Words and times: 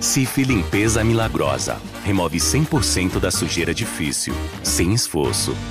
Cif 0.00 0.44
Limpeza 0.44 1.02
Milagrosa. 1.02 1.80
Remove 2.04 2.38
100% 2.38 3.18
da 3.18 3.30
sujeira 3.30 3.72
difícil, 3.72 4.34
sem 4.62 4.92
esforço. 4.92 5.52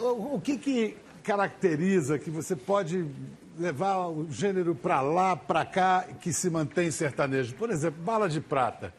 O, 0.00 0.34
o 0.34 0.40
que, 0.40 0.58
que 0.58 0.96
caracteriza 1.22 2.18
que 2.18 2.28
você 2.28 2.56
pode 2.56 3.06
levar 3.56 4.08
o 4.08 4.26
gênero 4.28 4.74
para 4.74 5.00
lá, 5.00 5.36
para 5.36 5.64
cá, 5.64 6.06
que 6.20 6.32
se 6.32 6.50
mantém 6.50 6.90
sertanejo? 6.90 7.54
Por 7.54 7.70
exemplo, 7.70 8.02
Bala 8.02 8.28
de 8.28 8.40
Prata. 8.40 8.92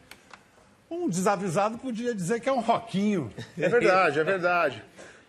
Um 0.90 1.10
desavisado 1.10 1.76
podia 1.76 2.14
dizer 2.14 2.40
que 2.40 2.48
é 2.48 2.52
um 2.52 2.60
roquinho. 2.60 3.30
É 3.58 3.68
verdade, 3.68 4.18
é 4.18 4.24
verdade. 4.24 4.82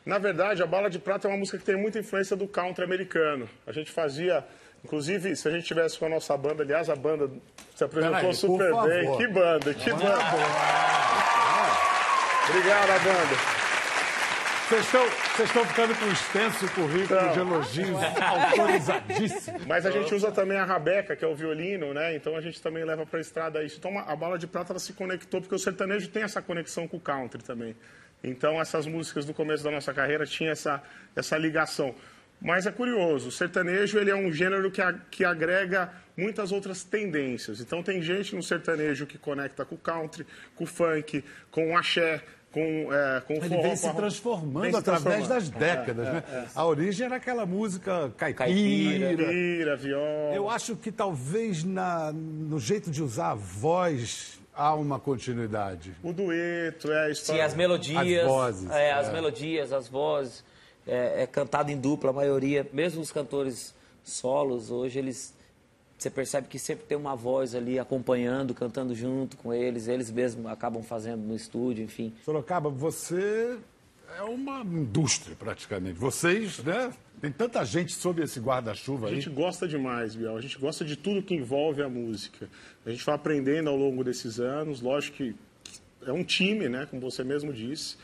Na 0.06 0.18
verdade, 0.18 0.64
a 0.64 0.66
Bala 0.66 0.90
de 0.90 1.00
Prata 1.00 1.28
é 1.28 1.32
uma 1.32 1.38
música 1.38 1.58
que 1.58 1.66
tem 1.66 1.76
muita 1.76 2.00
influência 2.00 2.38
do 2.38 2.48
country 2.48 2.84
americano. 2.84 3.50
A 3.66 3.72
gente 3.72 3.92
fazia, 3.92 4.46
inclusive, 4.84 5.36
se 5.36 5.48
a 5.48 5.52
gente 5.52 5.66
tivesse 5.66 5.98
com 5.98 6.06
a 6.06 6.10
nossa 6.10 6.36
banda, 6.38 6.64
aliás, 6.64 6.90
a 6.90 6.96
banda 6.96 7.30
se 7.76 7.84
apresentou 7.84 8.20
Peraí, 8.20 8.36
super 8.36 8.72
bem. 8.72 9.04
favor. 9.06 9.18
Que 9.18 9.28
banda, 9.28 9.74
que 9.74 9.90
Banda 9.92 10.04
banda. 10.06 10.24
Obrigado, 12.50 12.90
a 12.90 13.00
banda. 13.00 13.64
Vocês 14.68 14.86
estão, 14.86 15.06
vocês 15.36 15.50
estão 15.50 15.66
ficando 15.66 15.96
com 15.96 16.06
um 16.06 16.12
extenso 16.12 16.68
currículo 16.72 17.22
Não. 17.22 17.32
de 17.34 17.40
elogios 17.40 17.98
autorizadíssimo. 18.22 19.60
Mas 19.68 19.86
a 19.86 19.92
gente 19.92 20.14
usa 20.16 20.32
também 20.32 20.58
a 20.58 20.66
rabeca, 20.66 21.16
que 21.16 21.24
é 21.24 21.28
o 21.28 21.36
violino, 21.36 21.94
né? 21.94 22.16
Então 22.16 22.36
a 22.36 22.42
gente 22.42 22.62
também 22.62 22.84
leva 22.84 23.06
para 23.06 23.20
a 23.20 23.22
estrada 23.22 23.64
isso. 23.64 23.78
Então 23.78 23.98
a 24.00 24.16
bala 24.16 24.38
de 24.38 24.48
prata 24.48 24.72
ela 24.74 24.80
se 24.80 24.94
conectou, 24.94 25.42
porque 25.42 25.54
o 25.54 25.60
sertanejo 25.60 26.08
tem 26.10 26.24
essa 26.24 26.42
conexão 26.42 26.88
com 26.88 26.98
o 26.98 27.00
country 27.00 27.44
também. 27.44 27.76
Então 28.24 28.60
essas 28.60 28.86
músicas 28.88 29.26
do 29.26 29.34
começo 29.34 29.64
da 29.64 29.70
nossa 29.70 29.94
carreira 29.94 30.26
tinham 30.26 30.52
essa, 30.52 30.82
essa 31.16 31.38
ligação. 31.38 31.94
Mas 32.44 32.66
é 32.66 32.72
curioso, 32.72 33.30
o 33.30 33.32
sertanejo 33.32 33.98
ele 33.98 34.12
é 34.12 34.16
um 34.16 34.30
gênero 34.32 34.70
que, 34.70 34.82
a- 34.82 34.94
que 35.10 35.24
agrega 35.24 35.90
muitas 36.18 36.52
outras 36.52 36.84
tendências. 36.84 37.62
Então 37.62 37.82
tem 37.82 38.02
gente 38.02 38.36
no 38.36 38.44
sertanejo 38.44 39.06
que 39.06 39.18
conecta 39.18 39.64
com 39.64 39.76
o 39.76 39.78
country, 39.78 40.28
com 40.56 40.66
o 40.66 40.68
funk, 40.68 41.24
com 41.50 41.72
o 41.72 41.78
axé, 41.78 42.22
com, 42.52 42.90
é, 42.94 43.22
com 43.22 43.34
o 43.34 43.38
Ele 43.38 43.48
forró. 43.50 43.62
vem 43.64 43.76
se 43.78 43.94
transformando 43.96 44.62
vem 44.62 44.72
se 44.72 44.78
através 44.78 45.26
transformando. 45.26 45.30
das 45.30 45.50
décadas, 45.50 46.06
né? 46.14 46.24
A 46.54 46.66
origem 46.66 47.06
era 47.06 47.16
aquela 47.16 47.46
música 47.46 48.12
caipira. 48.18 48.46
Caipira, 49.16 49.76
viola. 49.78 50.36
Eu 50.36 50.50
acho 50.50 50.76
que 50.76 50.92
talvez 50.92 51.64
na, 51.64 52.12
no 52.14 52.60
jeito 52.60 52.92
de 52.92 53.02
usar 53.02 53.32
a 53.32 53.36
voz 53.36 54.38
há 54.54 54.76
uma 54.76 55.00
continuidade. 55.00 55.94
O 56.04 56.12
dueto, 56.14 56.92
é 56.92 57.04
a 57.04 57.06
Sim, 57.06 57.12
história. 57.14 57.46
as 57.46 57.56
melodias. 57.56 58.22
As 58.26 58.28
vozes, 58.28 58.70
é, 58.70 58.92
as 58.92 59.08
é. 59.08 59.14
melodias, 59.14 59.72
as 59.74 59.88
vozes. 59.88 60.44
É, 60.86 61.24
é 61.24 61.28
cantado 61.28 61.72
em 61.72 61.78
dupla, 61.80 62.10
a 62.10 62.14
maioria. 62.14 62.68
Mesmo 62.74 63.02
os 63.02 63.12
cantores 63.12 63.74
solos, 64.04 64.70
hoje 64.72 65.00
eles. 65.00 65.34
Você 65.98 66.10
percebe 66.10 66.48
que 66.48 66.60
sempre 66.60 66.86
tem 66.86 66.98
uma 66.98 67.16
voz 67.16 67.56
ali 67.56 67.80
acompanhando, 67.80 68.54
cantando 68.54 68.94
junto 68.94 69.38
com 69.38 69.54
eles. 69.54 69.88
Eles 69.88 70.12
mesmos 70.12 70.46
acabam 70.48 70.84
fazendo 70.84 71.22
no 71.22 71.36
estúdio, 71.36 71.84
enfim. 71.84 72.14
Sorocaba, 72.26 72.70
você 72.70 73.58
é 74.18 74.24
uma 74.24 74.62
indústria 74.62 75.36
praticamente. 75.36 75.98
Vocês, 75.98 76.60
né? 76.60 76.92
Tem 77.22 77.32
tanta 77.32 77.64
gente 77.64 77.94
sob 77.94 78.22
esse 78.22 78.38
guarda-chuva 78.38 79.08
A 79.08 79.10
aí. 79.10 79.16
gente 79.16 79.30
gosta 79.30 79.66
demais, 79.66 80.14
Biel. 80.14 80.36
A 80.36 80.42
gente 80.42 80.60
gosta 80.60 80.84
de 80.84 80.98
tudo 80.98 81.24
que 81.24 81.34
envolve 81.34 81.82
a 81.82 81.88
música. 81.88 82.50
A 82.86 82.90
gente 82.90 83.06
vai 83.06 83.16
aprendendo 83.16 83.70
ao 83.70 83.78
longo 83.78 84.04
desses 84.04 84.42
anos. 84.42 84.82
Lógico 84.82 85.18
que 85.18 85.36
é 86.06 86.12
um 86.12 86.24
time, 86.24 86.68
né? 86.68 86.86
Como 86.86 87.02
você 87.02 87.24
mesmo 87.24 87.54
disse. 87.54 87.96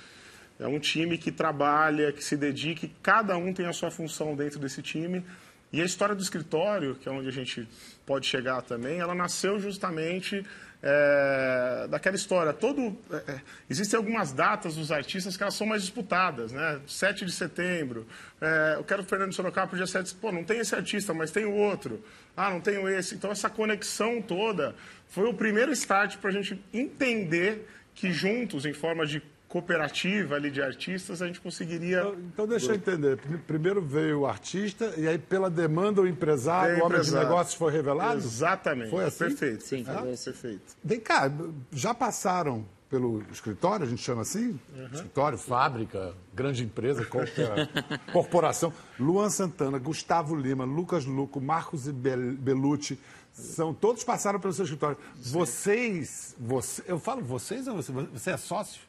É 0.59 0.67
um 0.67 0.79
time 0.79 1.17
que 1.17 1.31
trabalha, 1.31 2.11
que 2.11 2.23
se 2.23 2.35
dedica, 2.35 2.87
cada 3.01 3.37
um 3.37 3.53
tem 3.53 3.65
a 3.65 3.73
sua 3.73 3.89
função 3.89 4.35
dentro 4.35 4.59
desse 4.59 4.81
time. 4.81 5.23
E 5.71 5.81
a 5.81 5.85
história 5.85 6.15
do 6.15 6.21
escritório, 6.21 6.95
que 6.95 7.07
é 7.07 7.11
onde 7.11 7.27
a 7.27 7.31
gente 7.31 7.67
pode 8.05 8.25
chegar 8.25 8.61
também, 8.63 8.99
ela 8.99 9.13
nasceu 9.13 9.59
justamente 9.59 10.43
é, 10.81 11.87
daquela 11.89 12.15
história. 12.15 12.51
Todo, 12.53 12.97
é, 13.11 13.33
é, 13.33 13.41
existem 13.69 13.97
algumas 13.97 14.31
datas 14.31 14.75
dos 14.75 14.91
artistas 14.91 15.37
que 15.37 15.43
elas 15.43 15.53
são 15.53 15.67
mais 15.67 15.83
disputadas, 15.83 16.51
né? 16.51 16.79
7 16.87 17.23
de 17.23 17.31
setembro. 17.31 18.07
é, 18.41 18.75
eu 18.77 18.83
quero 18.83 19.03
o 19.03 19.05
Fernando 19.05 19.33
Sorocaba 19.33 19.67
pro 19.67 19.77
dia 19.77 19.87
7. 19.87 20.15
Pô, 20.15 20.31
não 20.31 20.43
tem 20.43 20.59
esse 20.59 20.73
artista, 20.73 21.13
mas 21.13 21.31
tem 21.31 21.45
o 21.45 21.53
outro. 21.53 22.03
Ah, 22.35 22.49
não 22.49 22.61
tenho 22.61 22.87
esse. 22.89 23.15
Então, 23.15 23.31
essa 23.31 23.49
conexão 23.49 24.21
toda 24.21 24.75
foi 25.07 25.27
o 25.27 25.33
primeiro 25.33 25.71
start 25.71 26.17
para 26.17 26.31
a 26.31 26.33
gente 26.33 26.59
entender 26.73 27.67
que 27.93 28.11
juntos, 28.11 28.65
em 28.65 28.73
forma 28.73 29.05
de 29.05 29.21
cooperativa 29.49 30.35
ali 30.35 30.49
de 30.51 30.61
artistas, 30.61 31.21
a 31.21 31.27
gente 31.27 31.41
conseguiria... 31.41 31.99
Então, 32.01 32.15
então 32.33 32.47
deixa 32.47 32.67
eu 32.71 32.75
entender. 32.75 33.17
Prim- 33.17 33.37
Primeiro 33.39 33.81
veio 33.81 34.19
o 34.21 34.27
artista 34.27 34.93
e 34.95 35.07
aí 35.07 35.17
pela 35.17 35.49
demanda 35.49 36.01
o 36.01 36.07
empresário, 36.07 36.79
o 36.81 36.85
homem 36.85 37.01
de 37.01 37.11
negócios 37.13 37.55
foi 37.55 37.71
revelado? 37.71 38.19
Exatamente. 38.19 38.91
Foi 38.91 39.03
assim? 39.03 39.17
Perfeito. 39.17 39.63
Sim, 39.63 39.83
foi 39.83 39.93
Ah, 39.95 39.99
assim. 40.13 40.31
Perfeito. 40.31 40.75
Vem 40.83 40.99
cá, 40.99 41.31
já 41.73 41.93
passaram 41.95 42.63
pelo 42.91 43.23
escritório, 43.31 43.85
a 43.85 43.89
gente 43.89 44.01
chama 44.01 44.21
assim? 44.21 44.59
Escritório, 44.93 45.37
fábrica, 45.37 46.13
grande 46.33 46.63
empresa, 46.63 47.03
qualquer 47.05 47.67
corporação. 48.13 48.71
Luan 48.99 49.29
Santana, 49.29 49.77
Gustavo 49.79 50.35
Lima, 50.35 50.63
Lucas 50.63 51.05
Luco, 51.05 51.41
Marcos 51.41 51.87
e 51.87 51.91
Bel- 51.91 52.33
Belucci, 52.33 52.99
são, 53.31 53.73
todos 53.73 54.03
passaram 54.03 54.39
pelo 54.39 54.53
seu 54.53 54.63
escritório. 54.65 54.97
Vocês, 55.21 56.35
você, 56.39 56.83
eu 56.87 56.99
falo 56.99 57.21
vocês 57.23 57.67
ou 57.67 57.75
você, 57.75 57.91
você 57.91 58.31
é 58.31 58.37
sócio? 58.37 58.81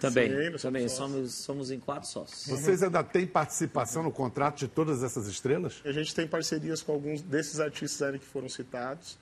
Também, 0.00 0.30
Sim, 0.30 0.36
somos 0.44 0.62
também 0.62 0.88
somos, 0.88 1.32
somos 1.34 1.70
em 1.70 1.78
quatro 1.78 2.08
sócios. 2.08 2.46
Vocês 2.46 2.82
ainda 2.82 3.02
têm 3.04 3.26
participação 3.26 4.02
no 4.02 4.10
contrato 4.10 4.58
de 4.58 4.68
todas 4.68 5.02
essas 5.02 5.26
estrelas? 5.26 5.80
A 5.84 5.92
gente 5.92 6.14
tem 6.14 6.26
parcerias 6.26 6.80
com 6.82 6.92
alguns 6.92 7.20
desses 7.20 7.60
artistas 7.60 8.02
ali 8.08 8.18
que 8.18 8.24
foram 8.26 8.48
citados. 8.48 9.18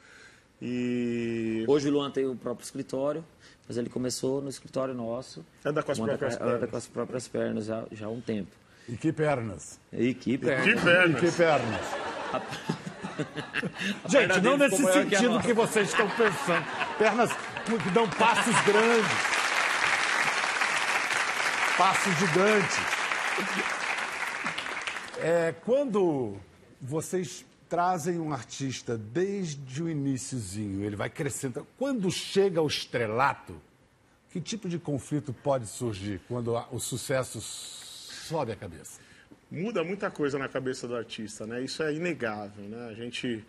E 0.60 1.64
Hoje 1.68 1.88
o 1.88 1.92
Luan 1.92 2.10
tem 2.10 2.26
o 2.26 2.34
próprio 2.34 2.64
escritório, 2.64 3.24
mas 3.66 3.76
ele 3.76 3.88
começou 3.88 4.40
no 4.42 4.48
escritório 4.48 4.92
nosso. 4.94 5.44
Anda 5.64 5.82
com 5.82 5.92
as 5.92 5.98
Anda 5.98 6.08
próprias 6.08 6.34
anda 6.34 6.44
pernas. 6.44 6.70
com 6.70 6.76
as 6.76 6.86
próprias 6.86 7.28
pernas 7.28 7.64
já, 7.66 7.84
já 7.92 8.06
há 8.06 8.10
um 8.10 8.20
tempo. 8.20 8.50
E 8.88 8.96
que 8.96 9.12
pernas? 9.12 9.78
E 9.92 10.14
que 10.14 10.38
perna. 10.38 10.64
que 10.64 10.70
E 10.70 10.80
pernas. 10.80 11.20
que 11.20 11.30
pernas? 11.36 11.80
A 12.32 12.42
Gente, 14.08 14.40
não 14.40 14.56
nesse 14.56 14.76
que 14.76 14.92
sentido 14.92 15.30
nossa. 15.30 15.46
que 15.46 15.52
vocês 15.52 15.88
estão 15.88 16.08
pensando. 16.10 16.64
Pernas 16.98 17.30
que 17.82 17.90
dão 17.90 18.08
passos 18.10 18.54
grandes. 18.64 19.37
Passos 21.78 22.12
gigantes. 22.18 22.76
É, 25.20 25.54
quando 25.64 26.36
vocês 26.80 27.46
trazem 27.68 28.18
um 28.18 28.32
artista 28.32 28.98
desde 28.98 29.80
o 29.80 29.88
iniciozinho, 29.88 30.84
ele 30.84 30.96
vai 30.96 31.08
crescendo. 31.08 31.64
Quando 31.78 32.10
chega 32.10 32.60
o 32.60 32.66
estrelato, 32.66 33.54
que 34.30 34.40
tipo 34.40 34.68
de 34.68 34.76
conflito 34.76 35.32
pode 35.32 35.68
surgir 35.68 36.20
quando 36.26 36.52
o 36.72 36.80
sucesso 36.80 37.40
sobe 37.40 38.50
a 38.50 38.56
cabeça? 38.56 39.00
Muda 39.48 39.84
muita 39.84 40.10
coisa 40.10 40.36
na 40.36 40.48
cabeça 40.48 40.88
do 40.88 40.96
artista, 40.96 41.46
né? 41.46 41.62
Isso 41.62 41.80
é 41.82 41.94
inegável, 41.94 42.64
né? 42.64 42.88
A 42.90 42.94
gente... 42.94 43.44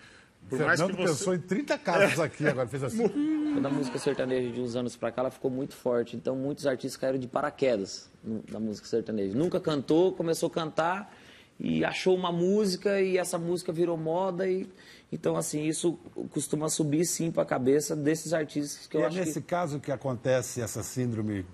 Por 0.47 0.59
mais 0.59 0.79
Fernando 0.79 0.97
que 0.97 1.03
você... 1.03 1.13
pensou 1.13 1.35
em 1.35 1.39
30 1.39 1.77
casos 1.77 2.19
aqui, 2.19 2.47
agora 2.47 2.67
fez 2.67 2.83
assim. 2.83 3.07
Quando 3.53 3.66
a 3.66 3.69
música 3.69 4.00
sertaneja 4.00 4.51
de 4.51 4.61
uns 4.61 4.75
anos 4.75 4.95
pra 4.95 5.11
cá, 5.11 5.22
ela 5.22 5.31
ficou 5.31 5.51
muito 5.51 5.75
forte. 5.75 6.16
Então, 6.16 6.35
muitos 6.35 6.66
artistas 6.66 6.97
caíram 6.97 7.19
de 7.19 7.27
paraquedas 7.27 8.09
na 8.51 8.59
música 8.59 8.88
sertaneja. 8.88 9.38
Nunca 9.38 9.59
cantou, 9.59 10.13
começou 10.13 10.47
a 10.47 10.51
cantar 10.51 11.13
e 11.59 11.83
achou 11.83 12.16
uma 12.16 12.31
música 12.31 13.01
e 13.01 13.17
essa 13.17 13.38
música 13.38 13.72
virou 13.72 13.97
moda. 13.97 14.47
E... 14.47 14.67
Então, 15.11 15.35
assim, 15.35 15.66
isso 15.66 16.00
costuma 16.31 16.69
subir 16.69 17.06
sim 17.06 17.31
pra 17.31 17.44
cabeça 17.45 17.95
desses 17.95 18.33
artistas 18.33 18.88
que 18.88 18.97
E 18.97 19.00
eu 19.00 19.03
é 19.03 19.07
acho 19.07 19.17
nesse 19.17 19.41
que... 19.41 19.47
caso 19.47 19.79
que 19.79 19.91
acontece 19.91 20.61
essa 20.61 20.81
síndrome 20.81 21.45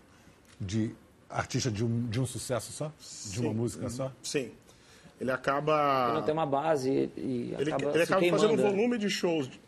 de 0.60 0.96
artista 1.30 1.72
de 1.72 1.84
um, 1.84 2.08
de 2.08 2.20
um 2.20 2.26
sucesso 2.26 2.72
só? 2.72 2.92
De 3.32 3.42
uma 3.42 3.50
Sim. 3.50 3.56
música 3.56 3.90
só? 3.90 4.12
Sim. 4.22 4.52
Ele 5.20 5.32
acaba... 5.32 6.14
Não 6.14 6.22
tem 6.24 6.34
uma 6.34 6.46
base 6.46 7.10
e, 7.16 7.56
Ele, 7.58 7.72
acaba 7.72 7.94
ele 7.94 8.04
acaba 8.04 8.30
fazendo 8.30 8.54
um 8.54 8.58
volume 8.58 8.98
de 8.98 9.10
shows 9.10 9.48
de, 9.48 9.60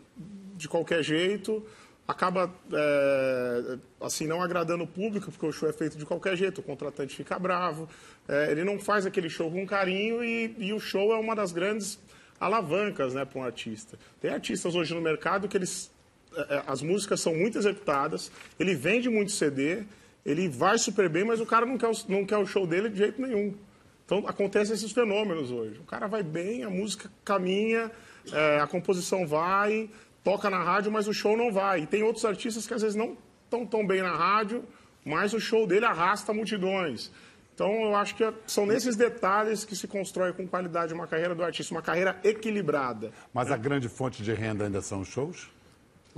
de 0.56 0.68
qualquer 0.68 1.04
jeito, 1.04 1.66
acaba 2.08 2.54
é, 2.72 3.78
assim 4.02 4.28
não 4.28 4.42
agradando 4.42 4.84
o 4.84 4.88
público 4.88 5.32
porque 5.32 5.46
o 5.46 5.52
show 5.52 5.70
é 5.70 5.74
feito 5.74 5.98
de 5.98 6.06
qualquer 6.06 6.36
jeito, 6.36 6.60
o 6.60 6.64
contratante 6.64 7.16
fica 7.16 7.38
bravo, 7.40 7.88
é, 8.28 8.52
ele 8.52 8.64
não 8.64 8.80
faz 8.80 9.06
aquele 9.06 9.30
show 9.30 9.52
com 9.52 9.66
carinho 9.66 10.24
e, 10.24 10.56
e 10.58 10.74
o 10.74 10.80
show 10.80 11.14
é 11.14 11.18
uma 11.18 11.36
das 11.36 11.52
grandes 11.52 12.00
alavancas, 12.40 13.14
né, 13.14 13.26
para 13.26 13.40
um 13.40 13.44
artista. 13.44 13.98
Tem 14.22 14.32
artistas 14.32 14.76
hoje 14.76 14.94
no 14.94 15.02
mercado 15.02 15.48
que 15.48 15.58
eles 15.58 15.92
é, 16.38 16.56
é, 16.56 16.64
as 16.68 16.82
músicas 16.82 17.20
são 17.20 17.36
muito 17.36 17.58
executadas, 17.58 18.32
ele 18.60 18.76
vende 18.76 19.10
muito 19.10 19.32
CD, 19.32 19.84
ele 20.26 20.48
vai 20.48 20.78
super 20.78 21.10
bem, 21.10 21.24
mas 21.24 21.40
o 21.40 21.46
cara 21.46 21.66
não 21.66 21.78
quer 21.78 21.88
o, 21.88 21.94
não 22.08 22.26
quer 22.26 22.38
o 22.38 22.46
show 22.46 22.68
dele 22.68 22.90
de 22.90 22.98
jeito 22.98 23.22
nenhum. 23.22 23.56
Então, 24.08 24.24
acontecem 24.26 24.74
esses 24.74 24.94
fenômenos 24.94 25.52
hoje. 25.52 25.82
O 25.82 25.84
cara 25.84 26.08
vai 26.08 26.24
bem, 26.24 26.64
a 26.64 26.70
música 26.70 27.12
caminha, 27.26 27.92
é, 28.32 28.58
a 28.58 28.66
composição 28.66 29.28
vai, 29.28 29.90
toca 30.24 30.50
na 30.50 30.64
rádio, 30.64 30.90
mas 30.90 31.10
o 31.10 31.14
show 31.14 31.36
não 31.36 31.52
vai. 31.52 31.82
E 31.82 31.86
tem 31.86 32.04
outros 32.04 32.24
artistas 32.24 32.66
que 32.66 32.74
às 32.74 32.82
vezes 32.82 32.96
não 32.96 33.18
estão 33.44 33.66
tão 33.66 33.86
bem 33.86 34.02
na 34.02 34.16
rádio, 34.16 34.64
mas 35.04 35.34
o 35.34 35.42
show 35.42 35.68
dele 35.68 35.86
arrasta 35.86 36.34
multidões. 36.34 37.12
Então, 37.54 37.70
eu 37.70 37.96
acho 37.98 38.16
que 38.16 38.24
são 38.46 38.66
nesses 38.66 38.96
detalhes 38.96 39.66
que 39.66 39.76
se 39.76 39.90
constrói 39.90 40.32
com 40.32 40.48
qualidade 40.48 40.94
uma 40.94 41.08
carreira 41.08 41.36
do 41.36 41.44
artista, 41.44 41.76
uma 41.76 41.82
carreira 41.82 42.18
equilibrada. 42.24 43.12
Mas 43.34 43.52
a 43.52 43.58
grande 43.58 43.90
fonte 43.90 44.24
de 44.24 44.32
renda 44.32 44.64
ainda 44.64 44.82
são 44.82 45.02
os 45.02 45.10
shows? 45.10 45.50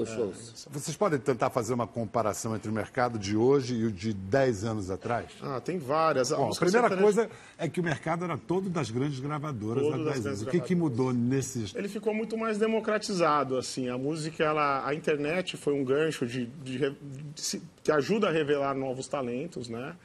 Os 0.03 0.09
shows. 0.09 0.67
Vocês 0.71 0.95
podem 0.95 1.19
tentar 1.19 1.49
fazer 1.49 1.73
uma 1.73 1.85
comparação 1.87 2.55
entre 2.55 2.69
o 2.69 2.73
mercado 2.73 3.19
de 3.19 3.35
hoje 3.35 3.75
e 3.75 3.85
o 3.85 3.91
de 3.91 4.13
10 4.13 4.63
anos 4.63 4.89
atrás? 4.89 5.25
Ah, 5.41 5.59
tem 5.59 5.77
várias. 5.77 6.29
Bom, 6.31 6.43
a 6.43 6.47
música 6.47 6.65
primeira 6.65 6.87
sertaneja- 6.89 7.03
coisa 7.27 7.29
é 7.57 7.67
que 7.67 7.79
o 7.79 7.83
mercado 7.83 8.23
era 8.25 8.37
todo 8.37 8.69
das 8.69 8.89
grandes 8.89 9.19
gravadoras 9.19 9.83
Todo 9.83 9.93
há 9.93 9.97
das 9.97 10.05
10 10.05 10.25
anos. 10.25 10.41
grandes 10.41 10.41
O 10.43 10.45
que, 10.47 10.59
que 10.67 10.75
mudou 10.75 11.11
nesses. 11.13 11.73
ele 11.75 11.87
ficou 11.89 12.13
muito 12.13 12.37
mais 12.37 12.57
democratizado 12.57 13.57
assim 13.57 13.89
a 13.89 13.97
música 13.97 14.43
ela 14.43 14.85
a 14.87 14.93
internet 14.95 15.57
foi 15.57 15.73
um 15.73 15.83
gancho 15.83 16.25
de, 16.25 16.45
de 16.63 16.79
de 16.79 17.41
se- 17.41 17.61
que 17.83 17.91
ajuda 17.91 18.29
a 18.29 18.31
revelar 18.31 18.73
novos 18.75 19.07
talentos 19.07 19.67
né 19.69 19.95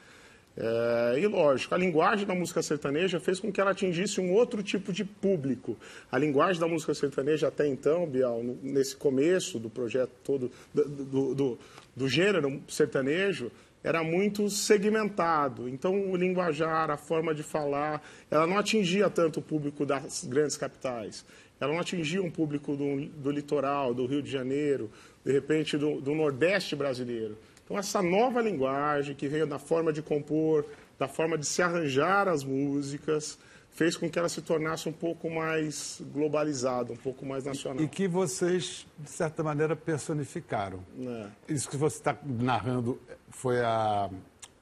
É, 0.57 1.19
e 1.19 1.27
lógico 1.27 1.75
a 1.75 1.77
linguagem 1.77 2.25
da 2.25 2.33
música 2.33 2.61
sertaneja 2.61 3.19
fez 3.19 3.41
com 3.41 3.51
que 3.51 3.59
ela 3.59 3.71
atingisse 3.71 4.21
um 4.21 4.31
outro 4.31 4.63
tipo 4.63 4.93
de 4.93 5.03
público 5.03 5.77
a 6.09 6.17
linguagem 6.17 6.61
da 6.61 6.67
música 6.67 6.93
sertaneja 6.93 7.49
até 7.49 7.67
então 7.67 8.07
Bial 8.07 8.41
nesse 8.63 8.95
começo 8.95 9.59
do 9.59 9.69
projeto 9.69 10.11
todo 10.23 10.49
do, 10.73 10.85
do, 10.85 11.35
do, 11.35 11.59
do 11.93 12.07
gênero 12.07 12.63
sertanejo 12.69 13.51
era 13.85 14.03
muito 14.03 14.49
segmentado. 14.49 15.69
Então, 15.69 16.09
o 16.09 16.15
linguajar, 16.15 16.89
a 16.89 16.97
forma 16.97 17.35
de 17.35 17.43
falar, 17.43 18.03
ela 18.31 18.47
não 18.47 18.57
atingia 18.57 19.11
tanto 19.11 19.39
o 19.39 19.43
público 19.43 19.85
das 19.85 20.23
grandes 20.23 20.57
capitais. 20.57 21.23
Ela 21.59 21.71
não 21.71 21.79
atingia 21.79 22.21
um 22.21 22.31
público 22.31 22.75
do, 22.75 23.05
do 23.05 23.29
litoral, 23.29 23.93
do 23.93 24.07
Rio 24.07 24.23
de 24.23 24.31
Janeiro, 24.31 24.89
de 25.23 25.31
repente 25.31 25.77
do, 25.77 26.01
do 26.01 26.15
Nordeste 26.15 26.75
brasileiro. 26.75 27.37
Então, 27.65 27.77
essa 27.77 28.01
nova 28.01 28.41
linguagem 28.41 29.15
que 29.15 29.27
veio 29.27 29.45
da 29.47 29.57
forma 29.59 29.91
de 29.91 30.01
compor, 30.01 30.65
da 30.99 31.07
forma 31.07 31.37
de 31.37 31.45
se 31.45 31.61
arranjar 31.61 32.27
as 32.27 32.43
músicas, 32.43 33.37
fez 33.71 33.97
com 33.97 34.09
que 34.09 34.17
ela 34.17 34.29
se 34.29 34.41
tornasse 34.41 34.87
um 34.87 34.91
pouco 34.93 35.29
mais 35.29 35.99
globalizada, 36.13 36.93
um 36.93 36.95
pouco 36.95 37.25
mais 37.25 37.43
nacional. 37.43 37.83
E 37.83 37.87
que 37.87 38.07
vocês, 38.07 38.87
de 38.99 39.09
certa 39.09 39.43
maneira, 39.43 39.75
personificaram. 39.75 40.79
É. 40.97 41.27
Isso 41.53 41.69
que 41.69 41.75
você 41.75 41.97
está 41.97 42.15
narrando 42.23 42.99
foi 43.29 43.59
a- 43.61 44.09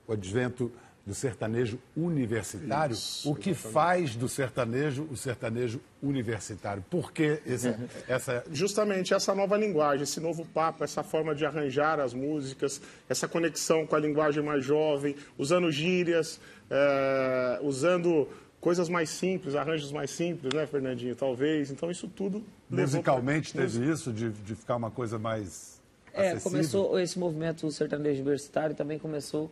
o 0.07 0.13
advento 0.13 0.71
do 1.05 1.13
sertanejo 1.13 1.77
universitário. 1.97 2.93
Isso, 2.93 3.29
o 3.29 3.35
que 3.35 3.53
faz 3.53 4.15
do 4.15 4.29
sertanejo 4.29 5.05
o 5.11 5.17
sertanejo 5.17 5.81
universitário? 6.01 6.83
Por 6.89 7.11
que 7.11 7.41
esse- 7.45 7.75
essa. 8.07 8.43
justamente 8.51 9.13
essa 9.13 9.35
nova 9.35 9.57
linguagem, 9.57 10.03
esse 10.03 10.19
novo 10.21 10.45
papo, 10.45 10.83
essa 10.83 11.03
forma 11.03 11.35
de 11.35 11.45
arranjar 11.45 11.99
as 11.99 12.13
músicas, 12.13 12.81
essa 13.09 13.27
conexão 13.27 13.85
com 13.85 13.95
a 13.95 13.99
linguagem 13.99 14.41
mais 14.41 14.63
jovem, 14.63 15.15
usando 15.37 15.69
gírias, 15.71 16.39
eh, 16.69 17.59
usando 17.61 18.29
coisas 18.61 18.87
mais 18.87 19.09
simples, 19.09 19.55
arranjos 19.55 19.91
mais 19.91 20.09
simples, 20.09 20.53
né, 20.53 20.65
Fernandinho? 20.65 21.15
Talvez. 21.17 21.69
Então, 21.69 21.91
isso 21.91 22.07
tudo. 22.07 22.41
Musicalmente 22.69 23.51
pra- 23.51 23.61
teve 23.63 23.91
isso, 23.91 24.13
de, 24.13 24.29
de 24.31 24.55
ficar 24.55 24.77
uma 24.77 24.89
coisa 24.89 25.19
mais. 25.19 25.81
É, 26.13 26.29
acessível? 26.29 26.41
começou 26.51 26.99
esse 26.99 27.19
movimento 27.19 27.69
sertanejo 27.71 28.21
universitário 28.21 28.73
também 28.75 28.97
começou 28.99 29.51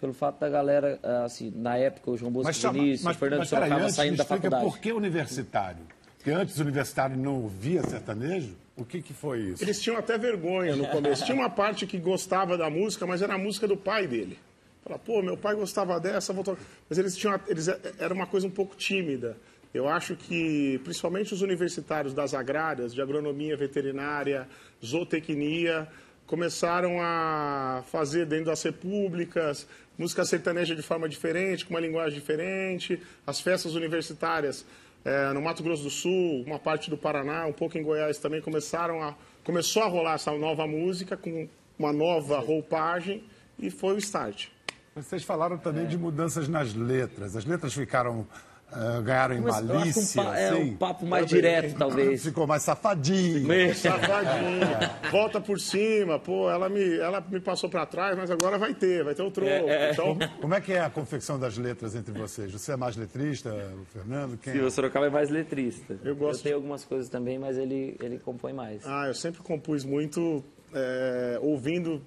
pelo 0.00 0.12
fato 0.12 0.38
da 0.40 0.48
galera, 0.48 0.98
ah, 1.02 1.24
assim, 1.24 1.52
na 1.54 1.76
época 1.76 2.10
o 2.10 2.16
João 2.16 2.30
Bosco 2.30 2.46
Mas, 2.46 2.62
Vinícius, 2.62 3.02
mas, 3.02 3.16
o 3.16 3.18
Fernando 3.18 3.38
mas 3.40 3.48
Sorocaba 3.48 3.82
antes 3.82 3.94
saindo 3.94 4.16
da 4.16 4.24
faculdade. 4.24 4.64
por 4.64 4.78
que 4.78 4.92
universitário? 4.92 5.84
Porque 6.16 6.30
antes 6.30 6.58
o 6.58 6.62
universitário 6.62 7.16
não 7.16 7.42
ouvia 7.42 7.82
sertanejo? 7.82 8.56
O 8.76 8.84
que, 8.84 9.00
que 9.00 9.14
foi 9.14 9.40
isso? 9.40 9.64
Eles 9.64 9.80
tinham 9.80 9.96
até 9.96 10.18
vergonha 10.18 10.76
no 10.76 10.86
começo. 10.88 11.24
Tinha 11.24 11.36
uma 11.36 11.48
parte 11.48 11.86
que 11.86 11.98
gostava 11.98 12.58
da 12.58 12.68
música, 12.68 13.06
mas 13.06 13.22
era 13.22 13.34
a 13.34 13.38
música 13.38 13.66
do 13.66 13.76
pai 13.76 14.06
dele. 14.06 14.38
Fala, 14.84 14.98
pô, 14.98 15.22
meu 15.22 15.36
pai 15.36 15.54
gostava 15.54 15.98
dessa, 15.98 16.32
vou 16.32 16.44
tocar. 16.44 16.60
Mas 16.88 16.98
eles 16.98 17.16
tinham. 17.16 17.40
Eles, 17.48 17.68
era 17.98 18.12
uma 18.12 18.26
coisa 18.26 18.46
um 18.46 18.50
pouco 18.50 18.76
tímida. 18.76 19.36
Eu 19.72 19.88
acho 19.88 20.14
que, 20.14 20.80
principalmente 20.84 21.32
os 21.32 21.42
universitários 21.42 22.12
das 22.12 22.34
agrárias, 22.34 22.94
de 22.94 23.00
agronomia 23.00 23.56
veterinária, 23.56 24.46
zootecnia, 24.84 25.88
começaram 26.26 26.98
a 27.00 27.82
fazer 27.86 28.26
dentro 28.26 28.46
das 28.46 28.62
repúblicas 28.62 29.66
música 29.98 30.24
sertaneja 30.24 30.74
de 30.74 30.82
forma 30.82 31.08
diferente, 31.08 31.64
com 31.64 31.74
uma 31.74 31.80
linguagem 31.80 32.18
diferente. 32.18 33.00
As 33.26 33.40
festas 33.40 33.74
universitárias 33.74 34.64
é, 35.04 35.32
no 35.32 35.40
Mato 35.40 35.62
Grosso 35.62 35.84
do 35.84 35.90
Sul, 35.90 36.42
uma 36.44 36.58
parte 36.58 36.90
do 36.90 36.96
Paraná, 36.96 37.46
um 37.46 37.52
pouco 37.52 37.78
em 37.78 37.82
Goiás 37.82 38.18
também 38.18 38.40
começaram 38.40 39.02
a 39.02 39.14
começou 39.44 39.84
a 39.84 39.86
rolar 39.86 40.14
essa 40.14 40.32
nova 40.32 40.66
música 40.66 41.16
com 41.16 41.48
uma 41.78 41.92
nova 41.92 42.40
roupagem 42.40 43.22
e 43.56 43.70
foi 43.70 43.94
o 43.94 43.98
start. 43.98 44.48
Vocês 44.96 45.22
falaram 45.22 45.56
também 45.56 45.86
de 45.86 45.96
mudanças 45.96 46.48
nas 46.48 46.74
letras. 46.74 47.36
As 47.36 47.44
letras 47.44 47.72
ficaram. 47.74 48.26
Ah, 48.72 49.00
ganharam 49.00 49.36
em 49.36 49.40
Mas 49.40 49.56
eu 49.58 49.62
que 49.66 49.72
um, 49.72 49.74
malícia, 49.78 50.22
pa- 50.22 50.38
é, 50.38 50.48
assim. 50.48 50.62
um 50.62 50.76
papo 50.76 51.06
mais 51.06 51.26
Também. 51.26 51.42
direto, 51.42 51.76
talvez. 51.78 52.22
Ficou 52.24 52.46
mais 52.46 52.62
safadinho. 52.62 53.46
Safadinha, 53.74 54.90
volta 55.10 55.40
por 55.40 55.58
cima, 55.60 56.18
pô, 56.18 56.50
ela 56.50 56.68
me, 56.68 56.98
ela 56.98 57.20
me 57.20 57.40
passou 57.40 57.70
para 57.70 57.86
trás, 57.86 58.16
mas 58.16 58.30
agora 58.30 58.58
vai 58.58 58.74
ter, 58.74 59.04
vai 59.04 59.14
ter 59.14 59.22
o 59.22 59.30
troco. 59.30 59.66
Então, 59.92 60.16
Como 60.40 60.54
é 60.54 60.60
que 60.60 60.72
é 60.72 60.80
a 60.80 60.90
confecção 60.90 61.38
das 61.38 61.56
letras 61.56 61.94
entre 61.94 62.12
vocês? 62.12 62.50
Você 62.52 62.72
é 62.72 62.76
mais 62.76 62.96
letrista, 62.96 63.50
o 63.50 63.84
Fernando? 63.92 64.36
Quem 64.38 64.52
Sim, 64.52 64.58
é? 64.60 64.62
o 64.62 64.70
Sorocaba 64.70 65.06
é 65.06 65.10
mais 65.10 65.30
letrista. 65.30 65.98
Eu 66.04 66.16
gosto 66.16 66.42
tenho 66.42 66.56
algumas 66.56 66.84
coisas 66.84 67.08
também, 67.08 67.38
mas 67.38 67.56
ele, 67.56 67.96
ele 68.02 68.18
compõe 68.18 68.52
mais. 68.52 68.82
ah, 68.86 69.06
eu 69.06 69.14
sempre 69.14 69.42
compus 69.42 69.84
muito 69.84 70.44
é, 70.74 71.38
ouvindo 71.40 72.02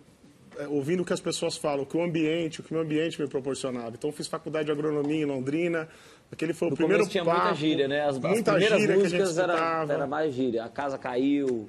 é, 0.58 0.68
ouvindo 0.68 1.02
o 1.04 1.06
que 1.06 1.14
as 1.14 1.22
pessoas 1.22 1.56
falam, 1.56 1.84
o 1.84 1.86
que 1.86 1.96
o 1.96 2.04
ambiente, 2.04 2.60
o 2.60 2.64
que 2.64 2.74
o 2.74 2.80
ambiente 2.80 3.22
me 3.22 3.28
proporcionava. 3.30 3.92
Então, 3.92 4.10
eu 4.10 4.14
fiz 4.14 4.28
faculdade 4.28 4.66
de 4.66 4.72
agronomia 4.72 5.22
em 5.22 5.26
Londrina. 5.26 5.88
Aquele 6.32 6.54
foi 6.54 6.68
o 6.68 6.72
No 6.72 6.78
primeiro 6.78 7.04
começo 7.04 7.12
tinha 7.12 7.26
papo, 7.26 7.40
muita 7.42 7.56
gíria, 7.56 7.88
né? 7.88 8.02
As, 8.02 8.16
as 8.16 8.20
muita 8.22 8.52
primeiras 8.52 8.80
gíria 8.80 8.96
que 8.98 9.02
a 9.06 9.10
gente 9.10 9.20
músicas 9.20 9.38
era, 9.40 9.86
era 9.90 10.08
mais 10.08 10.34
gíria. 10.34 10.64
A 10.64 10.70
casa 10.70 10.98
caiu, 10.98 11.68